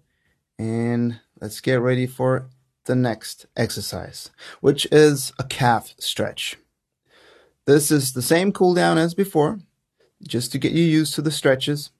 And 0.58 1.20
let's 1.42 1.60
get 1.62 1.82
ready 1.82 2.08
for 2.08 2.50
the 2.86 2.96
next 2.96 3.46
exercise, 3.56 4.32
which 4.62 4.88
is 4.91 5.32
a 5.39 5.43
calf 5.43 5.93
stretch. 5.98 6.58
This 7.65 7.91
is 7.91 8.13
the 8.13 8.22
same 8.22 8.52
cool 8.52 8.74
down 8.74 8.98
as 8.98 9.13
before, 9.13 9.60
just 10.28 10.52
to 10.52 10.58
get 10.58 10.74
you 10.74 10.84
used 10.84 11.13
to 11.15 11.22
the 11.22 11.32
stretches. 11.32 11.91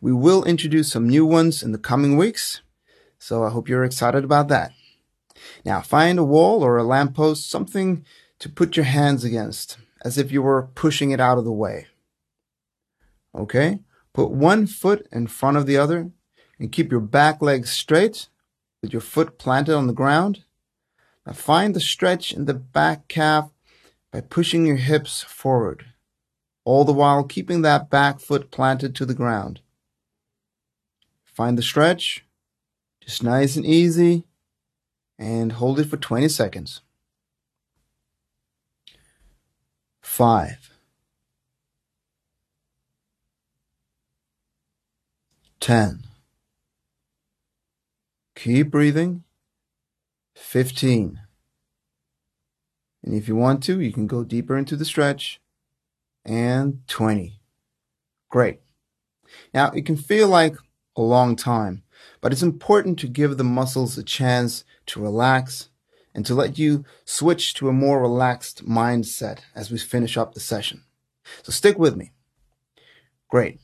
We 0.00 0.12
will 0.12 0.44
introduce 0.44 0.92
some 0.92 1.08
new 1.08 1.24
ones 1.24 1.62
in 1.62 1.72
the 1.72 1.78
coming 1.78 2.16
weeks, 2.16 2.60
so 3.18 3.44
I 3.44 3.50
hope 3.50 3.68
you're 3.68 3.84
excited 3.84 4.24
about 4.24 4.48
that. 4.48 4.72
Now 5.64 5.80
find 5.80 6.18
a 6.18 6.24
wall 6.24 6.62
or 6.62 6.76
a 6.76 6.84
lamppost, 6.84 7.48
something 7.48 8.04
to 8.38 8.48
put 8.48 8.76
your 8.76 8.84
hands 8.84 9.24
against, 9.24 9.78
as 10.04 10.18
if 10.18 10.30
you 10.30 10.42
were 10.42 10.68
pushing 10.74 11.10
it 11.10 11.20
out 11.20 11.38
of 11.38 11.44
the 11.44 11.52
way. 11.52 11.86
Okay? 13.34 13.80
Put 14.12 14.30
one 14.30 14.66
foot 14.66 15.06
in 15.12 15.26
front 15.26 15.56
of 15.56 15.66
the 15.66 15.76
other 15.76 16.10
and 16.58 16.72
keep 16.72 16.90
your 16.90 17.00
back 17.00 17.42
leg 17.42 17.66
straight 17.66 18.28
with 18.86 18.92
your 18.92 19.02
foot 19.02 19.36
planted 19.36 19.74
on 19.74 19.88
the 19.88 19.92
ground. 19.92 20.44
Now 21.26 21.32
find 21.32 21.74
the 21.74 21.80
stretch 21.80 22.32
in 22.32 22.44
the 22.44 22.54
back 22.54 23.08
calf 23.08 23.50
by 24.12 24.20
pushing 24.20 24.64
your 24.64 24.76
hips 24.76 25.24
forward, 25.24 25.86
all 26.64 26.84
the 26.84 26.92
while 26.92 27.24
keeping 27.24 27.62
that 27.62 27.90
back 27.90 28.20
foot 28.20 28.52
planted 28.52 28.94
to 28.94 29.04
the 29.04 29.12
ground. 29.12 29.58
Find 31.24 31.58
the 31.58 31.64
stretch, 31.64 32.24
just 33.00 33.24
nice 33.24 33.56
and 33.56 33.66
easy, 33.66 34.22
and 35.18 35.50
hold 35.50 35.80
it 35.80 35.90
for 35.90 35.96
20 35.96 36.28
seconds. 36.28 36.80
Five. 40.00 40.70
Ten. 45.58 46.05
Keep 48.36 48.70
breathing. 48.70 49.24
15. 50.36 51.20
And 53.02 53.14
if 53.14 53.26
you 53.26 53.34
want 53.34 53.62
to, 53.64 53.80
you 53.80 53.92
can 53.92 54.06
go 54.06 54.22
deeper 54.22 54.56
into 54.56 54.76
the 54.76 54.84
stretch. 54.84 55.40
And 56.24 56.86
20. 56.86 57.40
Great. 58.28 58.60
Now, 59.54 59.70
it 59.70 59.86
can 59.86 59.96
feel 59.96 60.28
like 60.28 60.56
a 60.96 61.00
long 61.00 61.34
time, 61.34 61.82
but 62.20 62.32
it's 62.32 62.42
important 62.42 62.98
to 62.98 63.08
give 63.08 63.36
the 63.36 63.44
muscles 63.44 63.96
a 63.96 64.02
chance 64.02 64.64
to 64.86 65.00
relax 65.00 65.70
and 66.14 66.26
to 66.26 66.34
let 66.34 66.58
you 66.58 66.84
switch 67.04 67.54
to 67.54 67.68
a 67.68 67.72
more 67.72 68.00
relaxed 68.00 68.66
mindset 68.68 69.38
as 69.54 69.70
we 69.70 69.78
finish 69.78 70.16
up 70.16 70.34
the 70.34 70.40
session. 70.40 70.82
So 71.42 71.52
stick 71.52 71.78
with 71.78 71.96
me. 71.96 72.12
Great. 73.28 73.60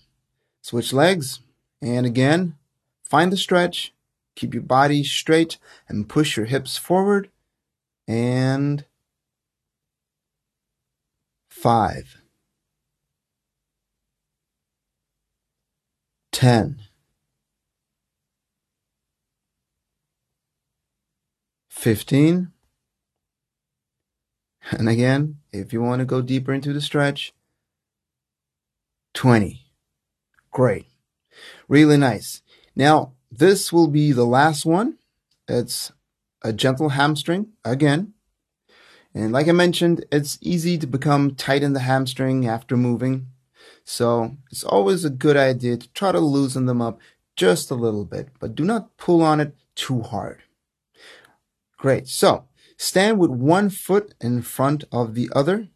Switch 0.62 0.92
legs. 0.92 1.40
And 1.80 2.06
again, 2.06 2.56
find 3.02 3.30
the 3.30 3.36
stretch 3.36 3.92
Keep 4.34 4.54
your 4.54 4.62
body 4.62 5.04
straight 5.04 5.58
and 5.88 6.08
push 6.08 6.36
your 6.36 6.46
hips 6.46 6.76
forward. 6.76 7.30
And 8.08 8.84
five, 11.48 12.16
ten, 16.32 16.80
fifteen. 21.68 22.52
And 24.70 24.88
again, 24.88 25.38
if 25.52 25.72
you 25.72 25.82
want 25.82 26.00
to 26.00 26.04
go 26.04 26.22
deeper 26.22 26.52
into 26.52 26.72
the 26.72 26.80
stretch, 26.80 27.32
20. 29.14 29.66
Great. 30.50 30.86
Really 31.68 31.96
nice. 31.96 32.42
Now, 32.74 33.12
this 33.32 33.72
will 33.72 33.88
be 33.88 34.12
the 34.12 34.26
last 34.26 34.66
one. 34.66 34.98
It's 35.48 35.90
a 36.42 36.52
gentle 36.52 36.90
hamstring 36.90 37.48
again. 37.64 38.12
And 39.14 39.32
like 39.32 39.48
I 39.48 39.52
mentioned, 39.52 40.04
it's 40.12 40.38
easy 40.42 40.76
to 40.78 40.86
become 40.86 41.34
tight 41.34 41.62
in 41.62 41.72
the 41.72 41.80
hamstring 41.80 42.46
after 42.46 42.76
moving. 42.76 43.28
So 43.84 44.36
it's 44.50 44.64
always 44.64 45.04
a 45.04 45.10
good 45.10 45.36
idea 45.36 45.78
to 45.78 45.92
try 45.92 46.12
to 46.12 46.20
loosen 46.20 46.66
them 46.66 46.82
up 46.82 47.00
just 47.34 47.70
a 47.70 47.74
little 47.74 48.04
bit, 48.04 48.28
but 48.38 48.54
do 48.54 48.64
not 48.64 48.96
pull 48.98 49.22
on 49.22 49.40
it 49.40 49.56
too 49.74 50.02
hard. 50.02 50.42
Great. 51.78 52.08
So 52.08 52.44
stand 52.76 53.18
with 53.18 53.30
one 53.30 53.70
foot 53.70 54.14
in 54.20 54.42
front 54.42 54.84
of 54.92 55.14
the 55.14 55.30
other. 55.34 55.68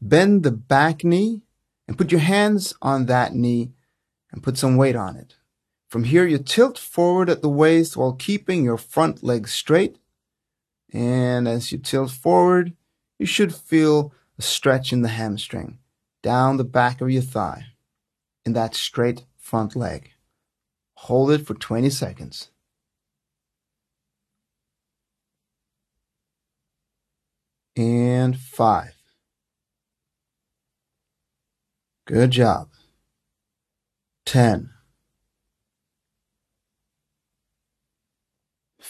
Bend 0.00 0.42
the 0.42 0.50
back 0.50 1.04
knee 1.04 1.42
and 1.86 1.98
put 1.98 2.10
your 2.10 2.20
hands 2.20 2.74
on 2.80 3.06
that 3.06 3.34
knee 3.34 3.72
and 4.30 4.42
put 4.42 4.56
some 4.56 4.76
weight 4.76 4.96
on 4.96 5.16
it. 5.16 5.36
From 5.92 6.04
here, 6.04 6.26
you 6.26 6.38
tilt 6.38 6.78
forward 6.78 7.28
at 7.28 7.42
the 7.42 7.50
waist 7.50 7.98
while 7.98 8.14
keeping 8.14 8.64
your 8.64 8.78
front 8.78 9.22
leg 9.22 9.46
straight. 9.46 9.98
And 10.90 11.46
as 11.46 11.70
you 11.70 11.76
tilt 11.76 12.10
forward, 12.10 12.72
you 13.18 13.26
should 13.26 13.54
feel 13.54 14.14
a 14.38 14.42
stretch 14.42 14.94
in 14.94 15.02
the 15.02 15.10
hamstring 15.10 15.80
down 16.22 16.56
the 16.56 16.64
back 16.64 17.02
of 17.02 17.10
your 17.10 17.20
thigh 17.20 17.66
in 18.46 18.54
that 18.54 18.74
straight 18.74 19.26
front 19.36 19.76
leg. 19.76 20.12
Hold 20.94 21.30
it 21.30 21.46
for 21.46 21.52
20 21.52 21.90
seconds. 21.90 22.48
And 27.76 28.34
five. 28.34 28.96
Good 32.06 32.30
job. 32.30 32.70
10. 34.24 34.70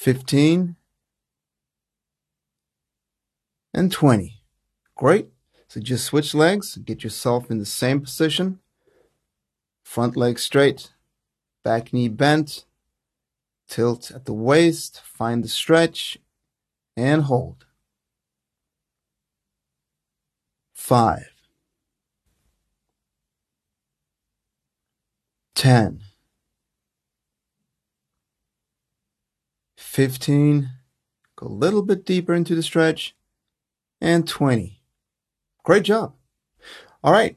15. 0.03 0.75
And 3.73 3.93
20. 3.93 4.43
Great. 4.97 5.29
So 5.69 5.79
just 5.81 6.07
switch 6.07 6.35
legs, 6.35 6.77
get 6.77 7.05
yourself 7.05 7.53
in 7.53 7.59
the 7.59 7.65
same 7.65 8.01
position. 8.01 8.59
Front 9.85 10.17
leg 10.17 10.41
straight, 10.41 10.91
back 11.63 11.93
knee 11.93 12.09
bent, 12.09 12.65
tilt 13.69 14.11
at 14.11 14.25
the 14.25 14.33
waist, 14.33 15.01
find 15.05 15.45
the 15.45 15.49
stretch, 15.49 16.19
and 16.97 17.23
hold. 17.23 17.65
Five, 20.73 21.31
ten, 25.55 26.01
fifteen, 29.93 30.71
go 31.37 31.47
a 31.47 31.49
little 31.49 31.83
bit 31.83 32.07
deeper 32.07 32.33
into 32.33 32.55
the 32.55 32.63
stretch, 32.63 33.15
and 34.01 34.27
20. 34.27 34.81
Great 35.65 35.83
job. 35.83 36.15
All 37.05 37.13
right. 37.13 37.37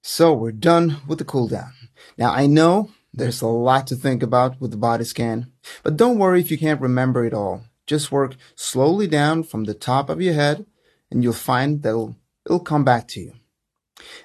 So 0.00 0.32
we're 0.32 0.52
done 0.52 0.98
with 1.08 1.18
the 1.18 1.24
cool 1.24 1.48
down. 1.48 1.72
Now 2.16 2.30
I 2.30 2.46
know 2.46 2.92
there's 3.12 3.42
a 3.42 3.48
lot 3.48 3.88
to 3.88 3.96
think 3.96 4.22
about 4.22 4.60
with 4.60 4.70
the 4.70 4.76
body 4.76 5.02
scan, 5.02 5.50
but 5.82 5.96
don't 5.96 6.20
worry 6.20 6.38
if 6.38 6.52
you 6.52 6.56
can't 6.56 6.80
remember 6.80 7.24
it 7.24 7.34
all. 7.34 7.64
Just 7.84 8.12
work 8.12 8.36
slowly 8.54 9.08
down 9.08 9.42
from 9.42 9.64
the 9.64 9.74
top 9.74 10.08
of 10.08 10.22
your 10.22 10.34
head 10.34 10.66
and 11.10 11.24
you'll 11.24 11.32
find 11.32 11.82
that 11.82 11.88
it'll, 11.88 12.14
it'll 12.44 12.60
come 12.60 12.84
back 12.84 13.08
to 13.08 13.20
you. 13.20 13.32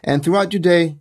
And 0.03 0.23
throughout 0.23 0.53
your 0.53 0.61
day, 0.61 0.97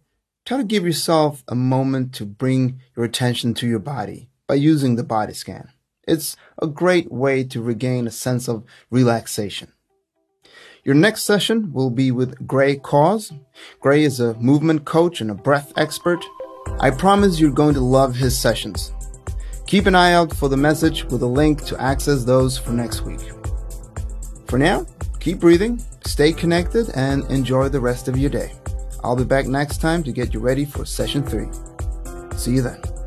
try 0.46 0.56
to 0.56 0.64
give 0.64 0.86
yourself 0.86 1.44
a 1.48 1.54
moment 1.54 2.14
to 2.14 2.24
bring 2.24 2.80
your 2.96 3.04
attention 3.04 3.52
to 3.54 3.68
your 3.68 3.78
body 3.78 4.30
by 4.46 4.54
using 4.54 4.96
the 4.96 5.04
body 5.04 5.34
scan. 5.34 5.68
It's 6.06 6.36
a 6.60 6.66
great 6.66 7.10
way 7.12 7.44
to 7.44 7.62
regain 7.62 8.06
a 8.06 8.10
sense 8.10 8.48
of 8.48 8.64
relaxation. 8.90 9.72
Your 10.82 10.94
next 10.94 11.24
session 11.24 11.72
will 11.72 11.90
be 11.90 12.10
with 12.10 12.46
Gray 12.46 12.76
Cause. 12.76 13.32
Gray 13.80 14.02
is 14.02 14.18
a 14.18 14.34
movement 14.34 14.84
coach 14.84 15.20
and 15.20 15.30
a 15.30 15.34
breath 15.34 15.72
expert. 15.76 16.24
I 16.80 16.90
promise 16.90 17.38
you're 17.38 17.50
going 17.50 17.74
to 17.74 17.80
love 17.80 18.14
his 18.14 18.38
sessions. 18.38 18.92
Keep 19.66 19.86
an 19.86 19.94
eye 19.94 20.14
out 20.14 20.34
for 20.34 20.48
the 20.48 20.56
message 20.56 21.04
with 21.04 21.22
a 21.22 21.26
link 21.26 21.64
to 21.66 21.80
access 21.80 22.24
those 22.24 22.56
for 22.56 22.72
next 22.72 23.02
week. 23.02 23.20
For 24.48 24.58
now, 24.58 24.86
keep 25.20 25.38
breathing, 25.38 25.82
stay 26.04 26.32
connected, 26.32 26.90
and 26.94 27.30
enjoy 27.30 27.68
the 27.68 27.80
rest 27.80 28.08
of 28.08 28.16
your 28.16 28.30
day. 28.30 28.52
I'll 29.04 29.16
be 29.16 29.24
back 29.24 29.46
next 29.46 29.80
time 29.80 30.02
to 30.04 30.12
get 30.12 30.34
you 30.34 30.40
ready 30.40 30.64
for 30.64 30.84
session 30.84 31.22
three. 31.22 31.48
See 32.36 32.52
you 32.52 32.62
then. 32.62 32.99